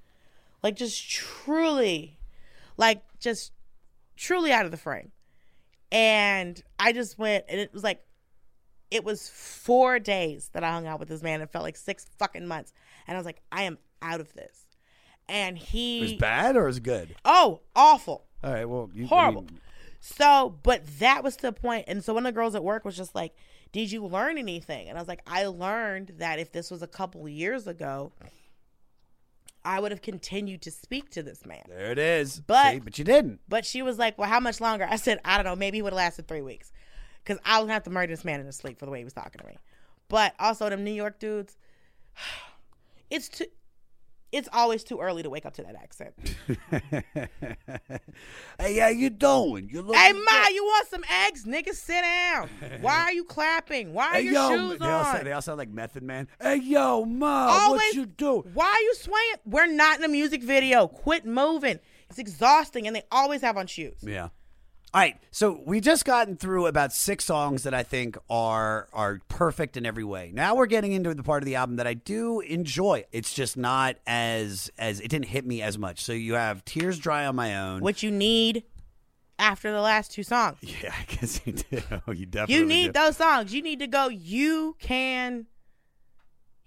[0.62, 2.20] Like, just truly,
[2.76, 3.52] like, just
[4.16, 5.12] truly out of the frame.
[5.90, 8.02] And I just went, and it was like,
[8.90, 11.40] it was four days that I hung out with this man.
[11.40, 12.72] It felt like six fucking months.
[13.06, 14.64] And I was like, I am out of this.
[15.28, 15.98] And he.
[15.98, 17.14] It was bad or it was good?
[17.24, 19.46] Oh, awful All right, well, you, horrible.
[20.00, 21.84] So, but that was the point.
[21.88, 23.34] And so one of the girls at work was just like,
[23.70, 24.88] Did you learn anything?
[24.88, 28.12] And I was like, I learned that if this was a couple years ago,
[29.64, 31.62] I would have continued to speak to this man.
[31.68, 32.40] there it is.
[32.40, 33.40] But- See, but you didn't.
[33.48, 34.86] But she was like, Well, how much longer?
[34.88, 35.56] I said, I don't know.
[35.56, 36.72] Maybe it would have lasted three weeks.
[37.24, 39.04] Because I to have to murder this man in his sleep for the way he
[39.04, 39.56] was talking to me.
[40.08, 41.56] But also, them New York dudes,
[43.10, 43.46] it's too.
[44.32, 46.14] It's always too early to wake up to that accent.
[48.58, 49.68] hey, how you doing?
[49.70, 49.94] You look.
[49.94, 51.44] Hey Ma, you want some eggs?
[51.44, 52.48] Nigga, sit down.
[52.80, 53.92] Why are you clapping?
[53.92, 55.04] Why are Hey your yo, shoes they all, on?
[55.04, 56.28] sound, they all sound like Method Man.
[56.40, 58.40] Hey yo, ma, Always- what you do?
[58.54, 59.34] Why are you swaying?
[59.44, 60.88] We're not in a music video.
[60.88, 61.78] Quit moving.
[62.08, 63.98] It's exhausting, and they always have on shoes.
[64.02, 64.28] Yeah.
[64.94, 69.20] All right, so we just gotten through about six songs that I think are are
[69.28, 70.30] perfect in every way.
[70.34, 73.04] Now we're getting into the part of the album that I do enjoy.
[73.10, 76.02] It's just not as as it didn't hit me as much.
[76.02, 77.80] So you have Tears Dry on My Own.
[77.80, 78.64] which you need
[79.38, 80.58] after the last two songs.
[80.82, 81.80] Yeah, I guess you do.
[82.12, 83.00] You definitely You need do.
[83.00, 83.54] those songs.
[83.54, 84.08] You need to go.
[84.08, 85.46] You can.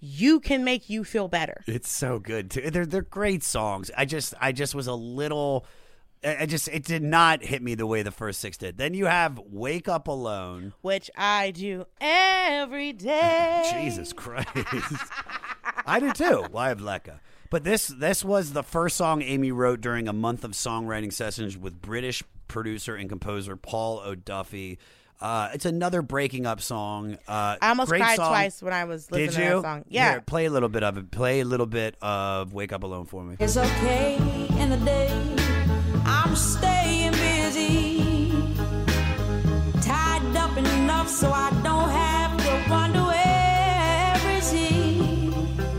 [0.00, 1.62] You can make you feel better.
[1.68, 2.70] It's so good too.
[2.72, 3.90] They're they're great songs.
[3.96, 5.64] I just I just was a little.
[6.24, 8.78] I I just it did not hit me the way the first six did.
[8.78, 13.70] Then you have "Wake Up Alone." which I do every day.
[13.72, 14.48] Jesus Christ,
[15.86, 16.46] I do too.
[16.50, 17.20] Why have Lecca?
[17.50, 21.56] But this this was the first song Amy wrote during a month of songwriting sessions
[21.56, 24.78] with British producer and composer Paul O'Duffy.
[25.20, 27.14] Uh, it's another breaking up song.
[27.26, 28.28] Uh, I almost cried song.
[28.28, 29.84] twice when I was listening Did to that song.
[29.88, 30.10] Yeah.
[30.10, 31.10] Here, play a little bit of it.
[31.10, 33.36] Play a little bit of "Wake Up Alone" for me.
[33.40, 34.16] It's okay
[34.58, 35.36] in the day.
[36.36, 38.30] I'm staying busy.
[39.80, 45.32] Tied up enough so I don't have to wonder where is he.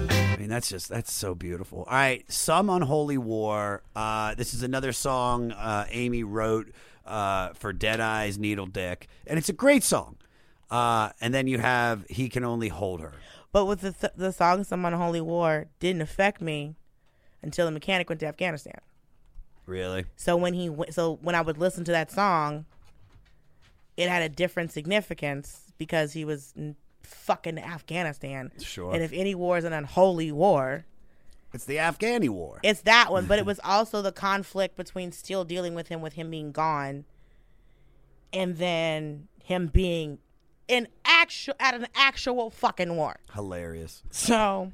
[0.10, 1.84] I mean, that's just that's so beautiful.
[1.84, 3.84] All right, some unholy war.
[3.96, 6.72] Uh, this is another song uh, Amy wrote
[7.06, 10.18] uh, for Dead Eyes Needle Dick, and it's a great song.
[10.72, 13.14] Uh, and then you have he can only hold her.
[13.52, 16.74] But with the th- the song "Some Unholy War" didn't affect me
[17.44, 18.80] until the mechanic went to Afghanistan.
[19.68, 20.06] Really?
[20.16, 22.66] So when he went, so when I would listen to that song,
[23.98, 28.52] it had a different significance because he was in fucking Afghanistan.
[28.60, 28.94] Sure.
[28.94, 30.86] And if any war is an unholy war,
[31.54, 32.60] It's the Afghani war.
[32.64, 33.26] it's that one.
[33.26, 37.04] But it was also the conflict between still dealing with him with him being gone,
[38.34, 40.20] and then him being
[40.70, 43.18] in actual at an actual fucking war.
[43.34, 44.02] Hilarious.
[44.12, 44.72] So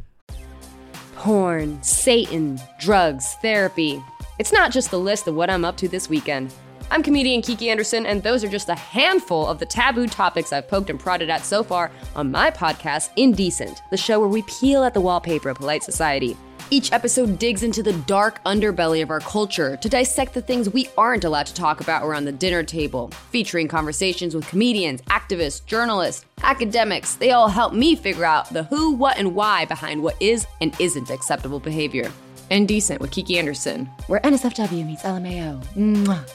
[1.15, 4.03] Porn, Satan, drugs, therapy.
[4.43, 6.53] It's not just the list of what I'm up to this weekend.
[6.91, 10.67] I'm comedian Kiki Anderson, and those are just a handful of the taboo topics I've
[10.67, 14.83] poked and prodded at so far on my podcast, Indecent, the show where we peel
[14.83, 16.35] at the wallpaper of polite society.
[16.69, 20.89] Each episode digs into the dark underbelly of our culture to dissect the things we
[20.97, 26.25] aren't allowed to talk about around the dinner table, featuring conversations with comedians, activists, journalists,
[26.41, 27.15] academics.
[27.15, 30.75] They all help me figure out the who, what, and why behind what is and
[30.81, 32.11] isn't acceptable behavior.
[32.49, 35.63] Indecent with Kiki Anderson, where NSFW meets LMAO.
[35.75, 36.29] Mwah.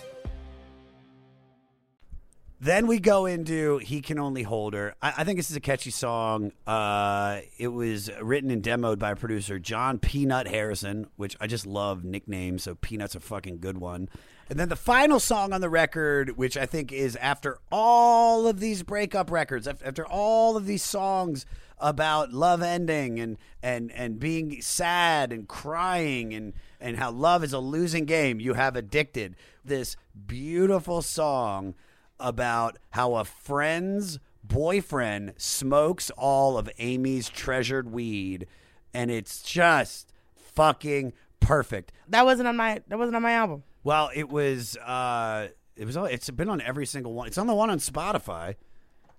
[2.60, 5.60] Then we go into "He Can Only Hold Her." I, I think this is a
[5.60, 6.50] catchy song.
[6.66, 12.02] Uh, it was written and demoed by producer John Peanut Harrison, which I just love
[12.02, 12.64] nicknames.
[12.64, 14.08] So Peanut's a fucking good one.
[14.50, 18.58] And then the final song on the record, which I think is after all of
[18.58, 21.46] these breakup records, after all of these songs
[21.80, 27.52] about love ending and and and being sad and crying and and how love is
[27.52, 29.36] a losing game, you have addicted.
[29.64, 31.74] This beautiful song
[32.20, 38.46] about how a friend's boyfriend smokes all of Amy's treasured weed,
[38.94, 41.92] and it's just fucking perfect.
[42.08, 43.62] that wasn't on my that wasn't on my album.
[43.84, 44.76] Well, it was.
[44.78, 45.96] uh It was.
[45.96, 47.26] It's been on every single one.
[47.28, 48.56] It's on the one on Spotify.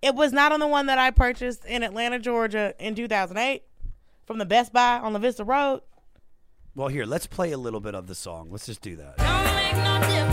[0.02, 3.64] It was not on the one that I purchased in Atlanta, Georgia in 2008
[4.26, 5.82] from the Best Buy on La Vista Road.
[6.76, 8.50] Well, here, let's play a little bit of the song.
[8.52, 10.29] Let's just do that.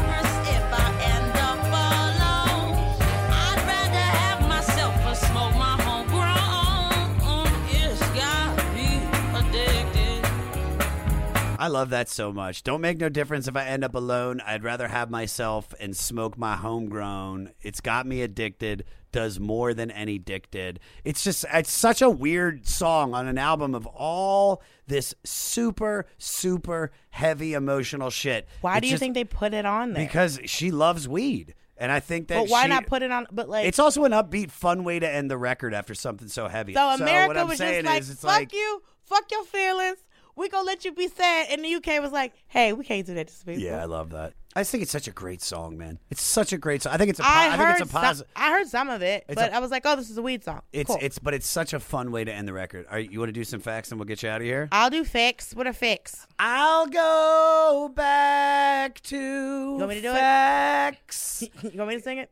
[11.60, 12.62] I love that so much.
[12.62, 14.40] Don't make no difference if I end up alone.
[14.44, 17.50] I'd rather have myself and smoke my homegrown.
[17.62, 18.84] It's got me addicted.
[19.12, 20.78] Does more than any dick did.
[21.02, 26.90] It's just it's such a weird song on an album of all this super super
[27.10, 28.46] heavy emotional shit.
[28.60, 30.04] Why It's do you just think they put it on there?
[30.04, 32.42] Because she loves weed, and I think that.
[32.42, 33.26] but why she- not put it on?
[33.32, 36.48] But like, It's also an upbeat, fun way to end the record after something so
[36.48, 36.74] heavy.
[36.74, 39.96] so America what I'm was just like, is, it's fuck like you, fuck your feelings.
[40.36, 43.14] We gonna let you be sad, and the UK was like, hey, we can't do
[43.14, 43.62] that to people.
[43.62, 44.34] Yeah, I love that.
[44.54, 45.98] I just think it's such a great song, man.
[46.10, 46.92] It's such a great song.
[46.92, 47.22] I think it's a.
[47.22, 48.32] Po- I, I, heard think it's a some, positive.
[48.36, 50.22] I heard some of it, It's but a- I was like, oh, this is a
[50.22, 50.60] weed song.
[50.72, 50.98] It's Cool.
[51.00, 52.86] it's but it's such a fun way to end the record.
[52.90, 54.68] Are you, you want to do some facts and we'll get you out of here?
[54.72, 55.54] I'll do fix.
[55.54, 56.26] What a fix.
[56.38, 60.14] I'll go back to you want me to do it?
[60.14, 61.42] facts.
[61.62, 62.30] you want me to sing it?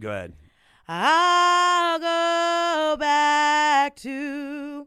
[0.00, 0.32] Go ahead.
[0.88, 4.86] I'll go back to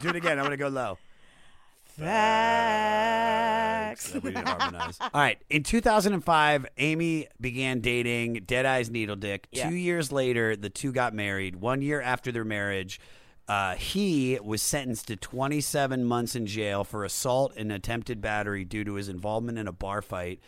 [0.00, 0.38] Do it again.
[0.38, 0.96] I'm gonna go low.
[1.84, 2.14] Facts.
[4.14, 4.98] We didn't harmonize.
[5.00, 5.38] All right.
[5.50, 9.46] In 2005, Amy began dating Dead Eyes Needle Dick.
[9.52, 9.68] Yeah.
[9.68, 11.56] Two years later, the two got married.
[11.56, 12.98] One year after their marriage,
[13.48, 18.84] uh, he was sentenced to 27 months in jail for assault and attempted battery due
[18.84, 20.40] to his involvement in a bar fight.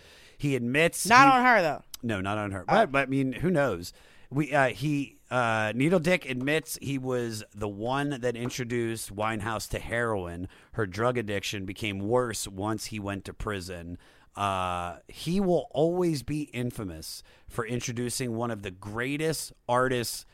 [0.45, 1.83] He admits Not he- on her though.
[2.03, 2.65] no, not on her.
[2.69, 3.93] But, but I mean, who knows?
[4.31, 9.79] We uh, he Uh, Needle Dick admits he was the one that introduced Winehouse to
[9.79, 10.49] heroin.
[10.73, 13.97] Her drug addiction became worse once he went to prison.
[14.37, 20.27] Uh, he will always be infamous for introducing one of the greatest artists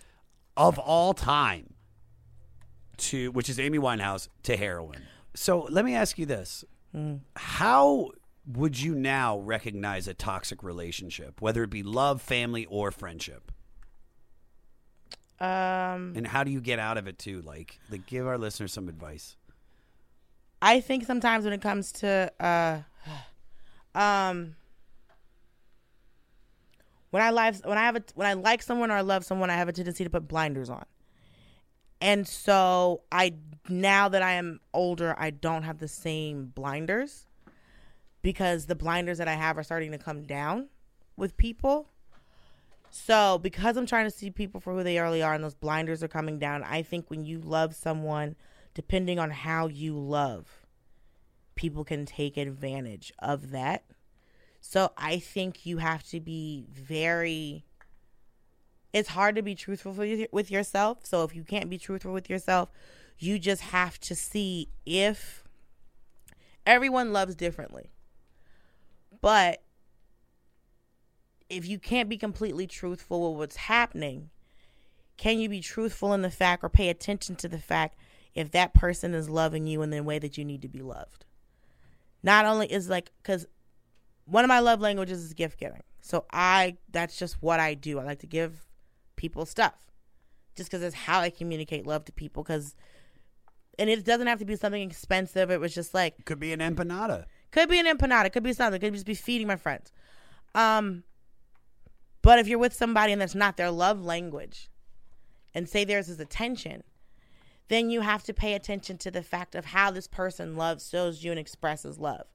[0.56, 1.74] of all time
[2.96, 5.02] to, which is Amy Winehouse, to heroin.
[5.34, 6.64] So let me ask you this:
[7.36, 8.10] How
[8.46, 13.52] would you now recognize a toxic relationship, whether it be love, family, or friendship?
[15.38, 17.40] Um, And how do you get out of it too?
[17.42, 19.36] Like, like give our listeners some advice.
[20.60, 22.80] I think sometimes when it comes to uh
[23.98, 24.56] um
[27.10, 29.48] when I live when I have a when I like someone or I love someone,
[29.50, 30.84] I have a tendency to put blinders on.
[32.02, 33.34] And so I
[33.68, 37.26] now that I am older, I don't have the same blinders
[38.22, 40.68] because the blinders that I have are starting to come down
[41.16, 41.88] with people.
[42.90, 46.02] So, because I'm trying to see people for who they really are and those blinders
[46.02, 48.34] are coming down, I think when you love someone,
[48.74, 50.66] depending on how you love,
[51.54, 53.84] people can take advantage of that.
[54.60, 57.64] So, I think you have to be very
[58.92, 59.94] it's hard to be truthful
[60.32, 60.98] with yourself.
[61.04, 62.70] So, if you can't be truthful with yourself,
[63.18, 65.44] you just have to see if
[66.66, 67.90] everyone loves differently.
[69.20, 69.62] But
[71.48, 74.30] if you can't be completely truthful with what's happening,
[75.16, 77.96] can you be truthful in the fact or pay attention to the fact
[78.34, 81.26] if that person is loving you in the way that you need to be loved?
[82.22, 83.46] Not only is like, because
[84.24, 85.82] one of my love languages is gift giving.
[86.00, 87.98] So I, that's just what I do.
[87.98, 88.66] I like to give
[89.16, 89.90] people stuff
[90.56, 92.42] just because it's how I communicate love to people.
[92.42, 92.74] Because,
[93.78, 95.50] and it doesn't have to be something expensive.
[95.50, 97.26] It was just like, Could be an empanada.
[97.50, 98.32] Could be an empanada.
[98.32, 98.80] Could be something.
[98.80, 99.92] Could just be feeding my friends.
[100.54, 101.04] Um,
[102.22, 104.68] but if you're with somebody and that's not their love language,
[105.54, 106.82] and say theirs is attention,
[107.68, 111.24] then you have to pay attention to the fact of how this person loves, shows
[111.24, 112.26] you, and expresses love.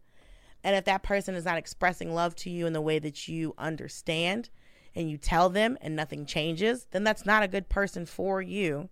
[0.63, 3.53] And if that person is not expressing love to you in the way that you
[3.57, 4.49] understand,
[4.95, 8.89] and you tell them, and nothing changes, then that's not a good person for you.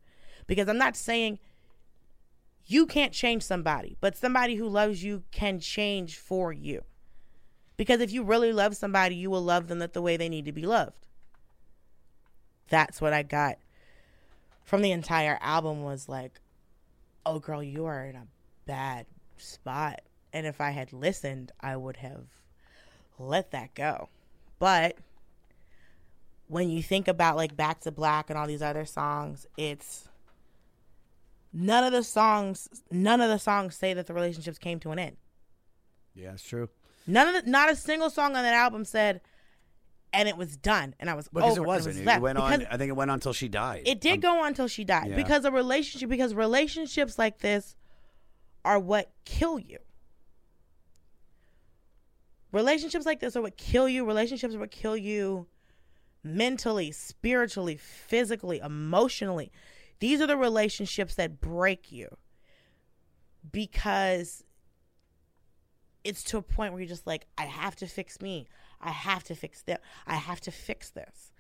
[0.47, 1.39] Because I'm not saying
[2.65, 6.83] you can't change somebody, but somebody who loves you can change for you.
[7.75, 10.51] Because if you really love somebody, you will love them the way they need to
[10.51, 11.07] be loved.
[12.69, 13.57] That's what I got
[14.63, 16.39] from the entire album was like,
[17.25, 18.27] oh girl, you are in a
[18.65, 19.05] bad
[19.37, 20.01] spot.
[20.31, 22.25] And if I had listened, I would have
[23.19, 24.09] let that go.
[24.59, 24.97] But
[26.47, 30.07] when you think about like Back to Black and all these other songs, it's
[31.53, 34.99] none of the songs none of the songs say that the relationships came to an
[34.99, 35.17] end.
[36.15, 36.69] Yeah, it's true.
[37.07, 39.21] None of the, not a single song on that album said,
[40.13, 41.95] and it was done, and I was Because over, it wasn't.
[42.05, 42.67] was It, went Because on.
[42.69, 43.83] I think it went on until she died.
[43.85, 45.15] It did um, go on until she died Yeah.
[45.15, 47.75] because a relationship because relationships like this
[48.63, 49.79] are what kill you.
[52.51, 54.05] Relationships like this are what kill you.
[54.05, 55.47] Relationships are what kill you
[56.23, 59.51] mentally, spiritually, physically, emotionally.
[59.99, 62.17] These are the relationships that break you
[63.51, 64.43] because
[66.03, 68.47] it's to a point where you're just like, I have to fix me.
[68.81, 69.79] I have to fix them.
[70.05, 71.31] I have to fix this.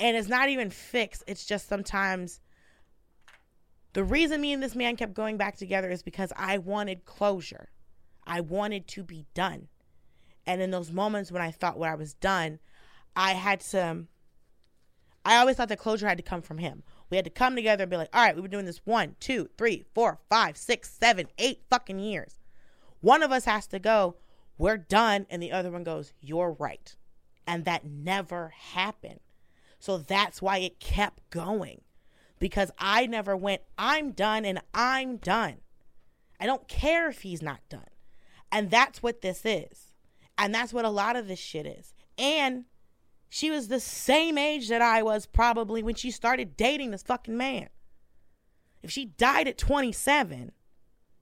[0.00, 1.22] And it's not even fixed.
[1.26, 2.40] It's just sometimes
[3.92, 7.68] the reason me and this man kept going back together is because I wanted closure.
[8.26, 9.68] I wanted to be done.
[10.46, 12.58] And in those moments when I thought when I was done,
[13.14, 14.06] I had to
[15.24, 16.82] I always thought the closure had to come from him.
[17.12, 19.16] We had to come together and be like, all right, we were doing this one,
[19.20, 22.40] two, three, four, five, six, seven, eight fucking years.
[23.02, 24.16] One of us has to go,
[24.56, 26.96] we're done, and the other one goes, you're right.
[27.46, 29.20] And that never happened.
[29.78, 31.82] So that's why it kept going.
[32.38, 35.56] Because I never went, I'm done and I'm done.
[36.40, 37.90] I don't care if he's not done.
[38.50, 39.92] And that's what this is.
[40.38, 41.92] And that's what a lot of this shit is.
[42.16, 42.64] And
[43.34, 47.34] she was the same age that I was probably when she started dating this fucking
[47.34, 47.70] man.
[48.82, 50.52] If she died at 27,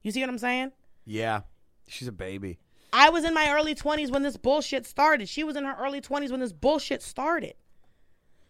[0.02, 0.72] you see what I'm saying?
[1.04, 1.42] Yeah,
[1.86, 2.58] she's a baby.
[2.92, 5.28] I was in my early 20s when this bullshit started.
[5.28, 7.54] She was in her early 20s when this bullshit started.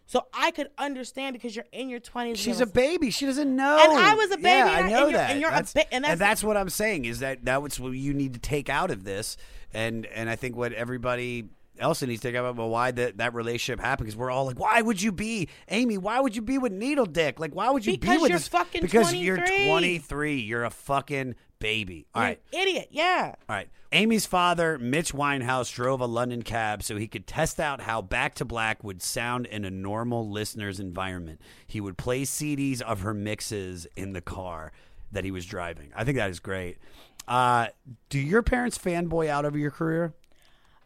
[0.06, 2.38] So I could understand because you're in your 20s.
[2.38, 3.10] She's a baby.
[3.10, 3.78] She doesn't know.
[3.78, 5.30] And I was a baby, Yeah, and I I- know and that.
[5.32, 8.32] and you're a that's, and that's- what I'm saying is that that's what you need
[8.32, 9.36] to take out of this.
[9.74, 11.50] And and I think what everybody
[11.80, 14.80] else needs to think about why that, that relationship happened because we're all like, why
[14.82, 15.98] would you be Amy?
[15.98, 17.40] Why would you be with Needle Dick?
[17.40, 18.48] Like, why would you be with you're this?
[18.48, 19.66] fucking because you're 23.
[19.68, 20.40] 23.
[20.40, 22.06] You're a fucking baby.
[22.14, 22.40] All right.
[22.52, 22.88] idiot.
[22.90, 23.34] Yeah.
[23.48, 23.68] All right.
[23.92, 28.34] Amy's father, Mitch Winehouse, drove a London cab so he could test out how Back
[28.36, 31.40] to Black would sound in a normal listener's environment.
[31.66, 34.72] He would play CDs of her mixes in the car
[35.10, 35.90] that he was driving.
[35.94, 36.78] I think that is great.
[37.26, 37.68] Uh,
[38.08, 40.14] do your parents fanboy out over your career?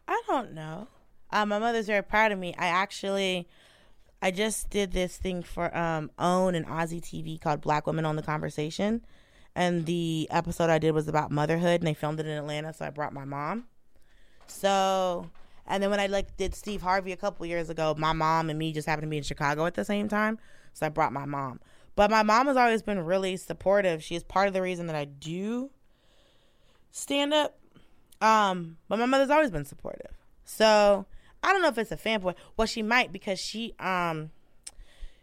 [0.07, 0.89] I don't know.
[1.31, 2.55] Uh, my mother's very proud of me.
[2.59, 3.49] I actually,
[4.23, 8.17] I just did this thing for um, OWN and Aussie TV called Black Women on
[8.17, 9.05] the Conversation,
[9.55, 12.85] and the episode I did was about motherhood, and they filmed it in Atlanta, so
[12.85, 13.65] I brought my mom.
[14.47, 15.31] So,
[15.67, 18.59] and then when I like did Steve Harvey a couple years ago, my mom and
[18.59, 20.39] me just happened to be in Chicago at the same time,
[20.73, 21.61] so I brought my mom.
[21.97, 24.03] But my mom has always been really supportive.
[24.03, 25.71] She is part of the reason that I do
[26.91, 27.59] stand up.
[28.21, 30.13] Um, but my mother's always been supportive.
[30.45, 31.07] So
[31.43, 32.35] I don't know if it's a fanboy.
[32.57, 34.31] Well, she might because she um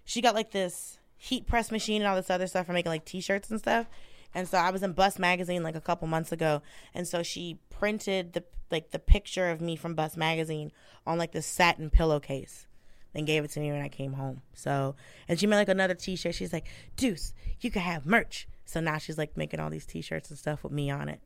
[0.04, 3.06] she got like this heat press machine and all this other stuff for making like
[3.06, 3.88] t-shirts and stuff.
[4.34, 6.62] And so I was in Bust magazine like a couple months ago,
[6.94, 10.72] and so she printed the like the picture of me from Bust magazine
[11.06, 12.66] on like this satin pillowcase,
[13.14, 14.42] and gave it to me when I came home.
[14.54, 14.96] So
[15.28, 16.36] and she made like another T-shirt.
[16.36, 18.48] She's like, Deuce, you can have merch.
[18.66, 21.20] So now she's like making all these T-shirts and stuff with me on it.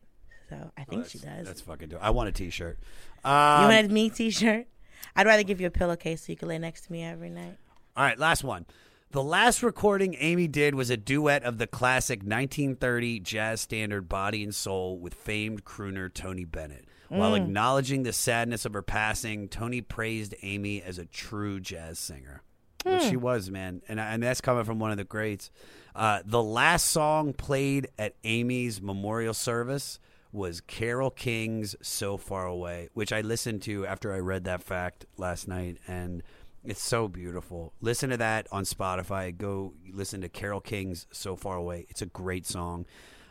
[0.50, 1.48] So I think she does.
[1.48, 2.04] That's fucking dope.
[2.04, 2.78] I want a T-shirt.
[3.24, 4.68] You Um, want a me T-shirt?
[5.16, 7.58] I'd rather give you a pillowcase so you can lay next to me every night.
[7.98, 8.66] All right, last one.
[9.12, 14.44] The last recording Amy did was a duet of the classic 1930 jazz standard Body
[14.44, 16.86] and Soul with famed crooner Tony Bennett.
[17.08, 17.44] While Mm.
[17.46, 22.42] acknowledging the sadness of her passing, Tony praised Amy as a true jazz singer.
[22.84, 23.10] Which Hmm.
[23.10, 23.82] she was, man.
[23.88, 25.50] And, and that's coming from one of the greats.
[25.96, 30.00] Uh, the last song played at Amy's memorial service
[30.36, 35.06] was Carole King's So Far Away, which I listened to after I read that fact
[35.18, 35.78] last night.
[35.88, 36.22] And
[36.64, 37.74] it's so beautiful.
[37.82, 39.36] Listen to that on Spotify.
[39.36, 41.86] Go listen to Carole King's So Far Away.
[41.90, 42.86] It's a great song.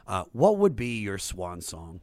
[0.06, 2.00] Uh, what would be your swan song?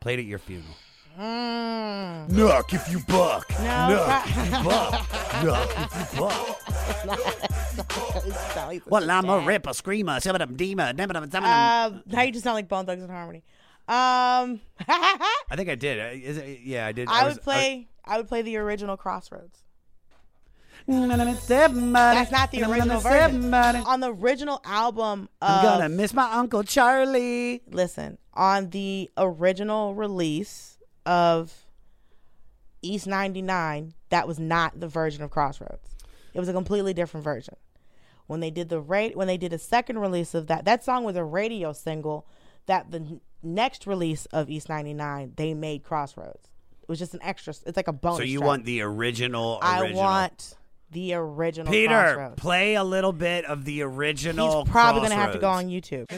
[0.00, 0.74] Played at your funeral.
[1.18, 2.30] Mm.
[2.30, 3.48] Knock if you buck.
[3.60, 5.08] No, Knock if pro- you buck.
[5.44, 6.60] Knock if you buck.
[8.86, 12.86] Well, I'm a ripper, screamer, seven demon, never Um, now you just sound like Bone
[12.86, 13.42] Thugs and Harmony.
[13.86, 16.22] Um, I think I did.
[16.22, 17.08] Is it, yeah, I did.
[17.08, 17.88] I was- would play.
[18.04, 19.60] I would play the original Crossroads.
[20.86, 21.46] That's
[22.14, 23.50] That's not the original version.
[23.86, 27.62] On the original album of I'm gonna miss my Uncle Charlie.
[27.70, 30.76] listen, on the original release
[31.06, 31.52] of
[32.82, 35.88] East 99, that was not the version of Crossroads.
[36.34, 37.54] It was a completely different version.
[38.26, 41.04] When they did the rate when they did a second release of that, that song
[41.04, 42.26] was a radio single
[42.66, 46.48] that the n- next release of East 99, they made Crossroads.
[46.82, 48.18] It was just an extra it's like a bonus.
[48.18, 48.46] So you track.
[48.46, 49.58] want the original?
[49.62, 50.56] I want
[50.90, 51.88] the original Peter.
[51.88, 52.34] Crossroads.
[52.36, 54.64] Play a little bit of the original.
[54.64, 56.10] He's probably going to have to go on YouTube.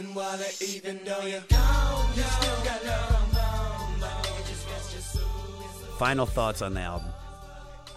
[5.99, 7.09] Final thoughts on the album.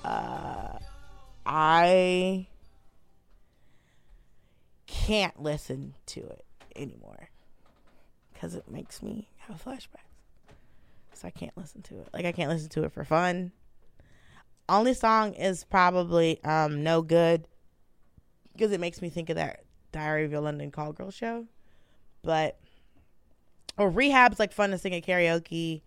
[0.03, 0.77] Uh,
[1.45, 2.47] I
[4.85, 7.28] can't listen to it anymore
[8.39, 10.05] because it makes me have flashbacks.
[11.13, 12.07] So I can't listen to it.
[12.13, 13.51] Like I can't listen to it for fun.
[14.69, 17.47] Only song is probably um, "No Good"
[18.53, 21.47] because it makes me think of that Diary of a London Call Girl show.
[22.23, 22.57] But
[23.77, 25.81] or Rehab's like fun to sing at karaoke.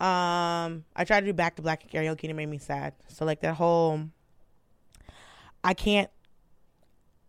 [0.00, 2.92] Um, I tried to do Back to Black at karaoke and it made me sad.
[3.08, 4.02] So like that whole
[5.64, 6.10] I can't.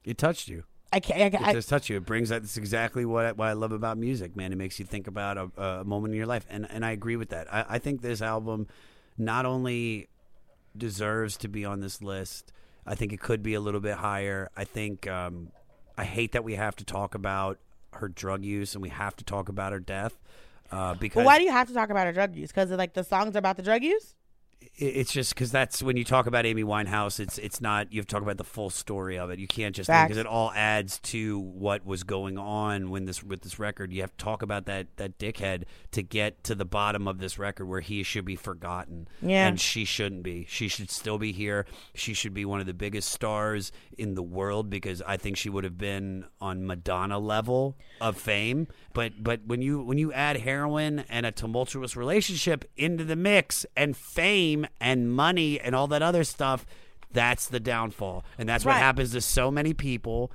[0.03, 0.63] It touched you.
[0.91, 1.33] I can't.
[1.33, 1.97] It I, I, does touch you.
[1.97, 2.41] It brings that.
[2.41, 4.51] That's exactly what I, what I love about music, man.
[4.51, 7.15] It makes you think about a, a moment in your life, and and I agree
[7.15, 7.51] with that.
[7.53, 8.67] I, I think this album
[9.17, 10.09] not only
[10.77, 12.51] deserves to be on this list.
[12.85, 14.49] I think it could be a little bit higher.
[14.57, 15.51] I think um,
[15.97, 17.59] I hate that we have to talk about
[17.93, 20.17] her drug use and we have to talk about her death
[20.71, 22.49] uh, because but why do you have to talk about her drug use?
[22.49, 24.15] Because like the songs are about the drug use.
[24.77, 27.99] It- it's just because that's when you talk about Amy Winehouse, it's it's not you
[27.99, 29.39] have to talk about the full story of it.
[29.39, 33.41] You can't just because it all adds to what was going on when this with
[33.41, 33.91] this record.
[33.93, 37.37] You have to talk about that that dickhead to get to the bottom of this
[37.39, 39.07] record where he should be forgotten.
[39.21, 39.47] Yeah.
[39.47, 40.45] and she shouldn't be.
[40.49, 41.65] She should still be here.
[41.95, 45.49] She should be one of the biggest stars in the world because I think she
[45.49, 48.67] would have been on Madonna level of fame.
[48.93, 53.65] But but when you when you add heroin and a tumultuous relationship into the mix
[53.75, 56.65] and fame and money and all that other stuff,
[57.11, 58.23] that's the downfall.
[58.37, 60.31] And that's what happens to so many people.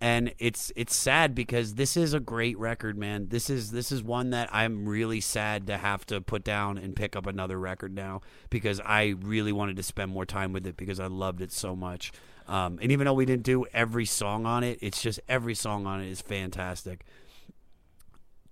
[0.00, 3.28] and it's it's sad because this is a great record, man.
[3.28, 6.94] This is this is one that I'm really sad to have to put down and
[6.96, 8.20] pick up another record now
[8.50, 11.74] because I really wanted to spend more time with it because I loved it so
[11.76, 12.12] much.
[12.46, 15.86] Um, and even though we didn't do every song on it, it's just every song
[15.86, 17.04] on it is fantastic.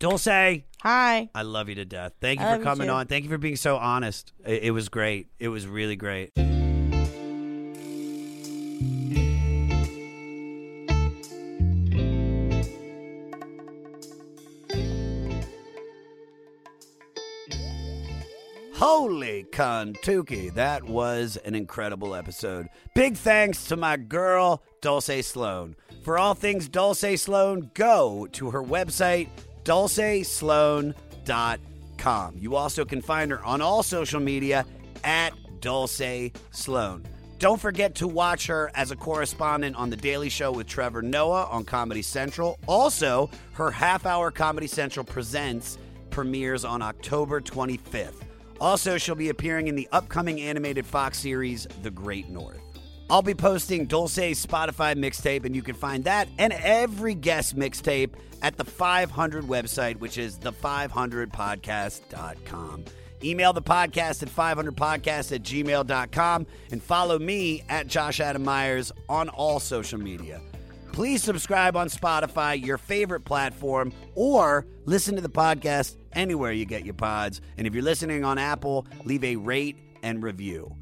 [0.03, 1.31] Dulcé, Hi.
[1.33, 2.15] I love you to death.
[2.20, 2.93] Thank you I for love you coming too.
[2.93, 3.07] on.
[3.07, 4.33] Thank you for being so honest.
[4.45, 5.29] It, it was great.
[5.39, 6.33] It was really great.
[18.74, 20.51] Holy Kentucky.
[20.51, 22.66] That was an incredible episode.
[22.97, 25.77] Big thanks to my girl, Dulcé Sloan.
[26.03, 29.29] For all things Dulcé Sloan, go to her website,
[29.65, 32.37] dulcesloan.com.
[32.39, 34.67] You also can find her on all social media
[35.05, 37.05] at Dulcé Sloan.
[37.39, 41.47] Don't forget to watch her as a correspondent on The Daily Show with Trevor Noah
[41.47, 42.59] on Comedy Central.
[42.69, 45.77] Also, her half hour Comedy Central Presents
[46.11, 48.23] premieres on October 25th.
[48.61, 52.62] Also, she'll be appearing in the upcoming animated Fox series, The Great North.
[53.13, 58.15] I'll be posting Dulcé's Spotify mixtape, and you can find that and every guest mixtape
[58.41, 62.85] at the 500 website, which is the500podcast.com.
[63.23, 69.29] Email the podcast at 500podcast at gmail.com and follow me at Josh Adam Meyers on
[69.29, 70.41] all social media.
[70.93, 76.87] Please subscribe on Spotify, your favorite platform, or listen to the podcast anywhere you get
[76.87, 77.43] your pods.
[77.59, 80.75] And if you're listening on Apple, leave a rate and review.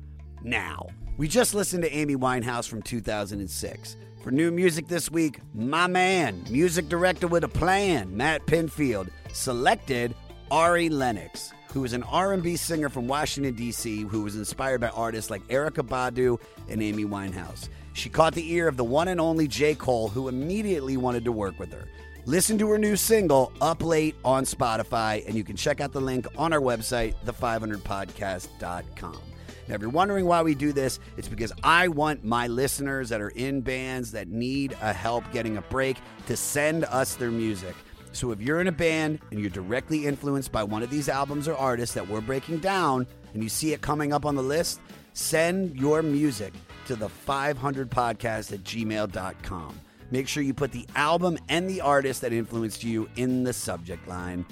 [0.45, 0.91] Now,
[1.21, 3.99] we just listened to Amy Winehouse from 2006.
[4.23, 10.15] For new music this week, my man, music director with a plan, Matt Pinfield, selected
[10.51, 14.05] Ari Lennox, who is an R&B singer from Washington D.C.
[14.05, 16.41] who was inspired by artists like Erykah Badu
[16.71, 17.69] and Amy Winehouse.
[17.93, 19.75] She caught the ear of the one and only J.
[19.75, 21.87] Cole, who immediately wanted to work with her.
[22.25, 26.01] Listen to her new single, Up Late, on Spotify, and you can check out the
[26.01, 29.30] link on our website, the500podcast.com.
[29.71, 33.21] Now, if you're wondering why we do this, it's because I want my listeners that
[33.21, 37.77] are in bands that need a help getting a break to send us their music.
[38.11, 41.47] So if you're in a band and you're directly influenced by one of these albums
[41.47, 44.81] or artists that we're breaking down and you see it coming up on the list,
[45.13, 46.53] send your music
[46.87, 49.81] to the 500podcast at gmail.com.
[50.11, 54.09] Make sure you put the album and the artist that influenced you in the subject
[54.09, 54.45] line.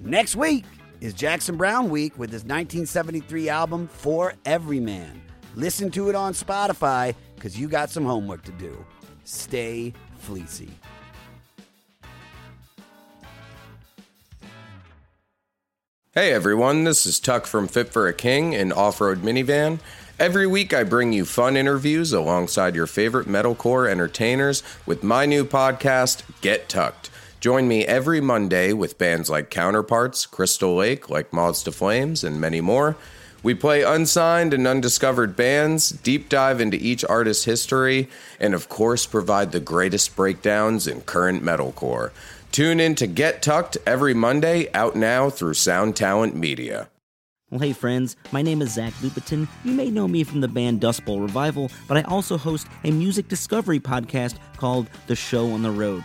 [0.00, 0.64] Next week
[1.04, 5.20] is Jackson Browne Week with his 1973 album For Everyman.
[5.54, 8.82] Listen to it on Spotify because you got some homework to do.
[9.24, 10.70] Stay fleecy.
[16.14, 19.80] Hey everyone, this is Tuck from Fit for a King, an off road minivan.
[20.18, 25.44] Every week I bring you fun interviews alongside your favorite metalcore entertainers with my new
[25.44, 27.10] podcast, Get Tucked.
[27.44, 32.40] Join me every Monday with bands like Counterparts, Crystal Lake, like Moths to Flames, and
[32.40, 32.96] many more.
[33.42, 38.08] We play unsigned and undiscovered bands, deep dive into each artist's history,
[38.40, 42.12] and of course provide the greatest breakdowns in current metalcore.
[42.50, 46.88] Tune in to Get Tucked every Monday, out now through Sound Talent Media.
[47.50, 49.48] Well, hey friends, my name is Zach Lupetin.
[49.64, 52.90] You may know me from the band Dust Bowl Revival, but I also host a
[52.90, 56.04] music discovery podcast called The Show on the Road.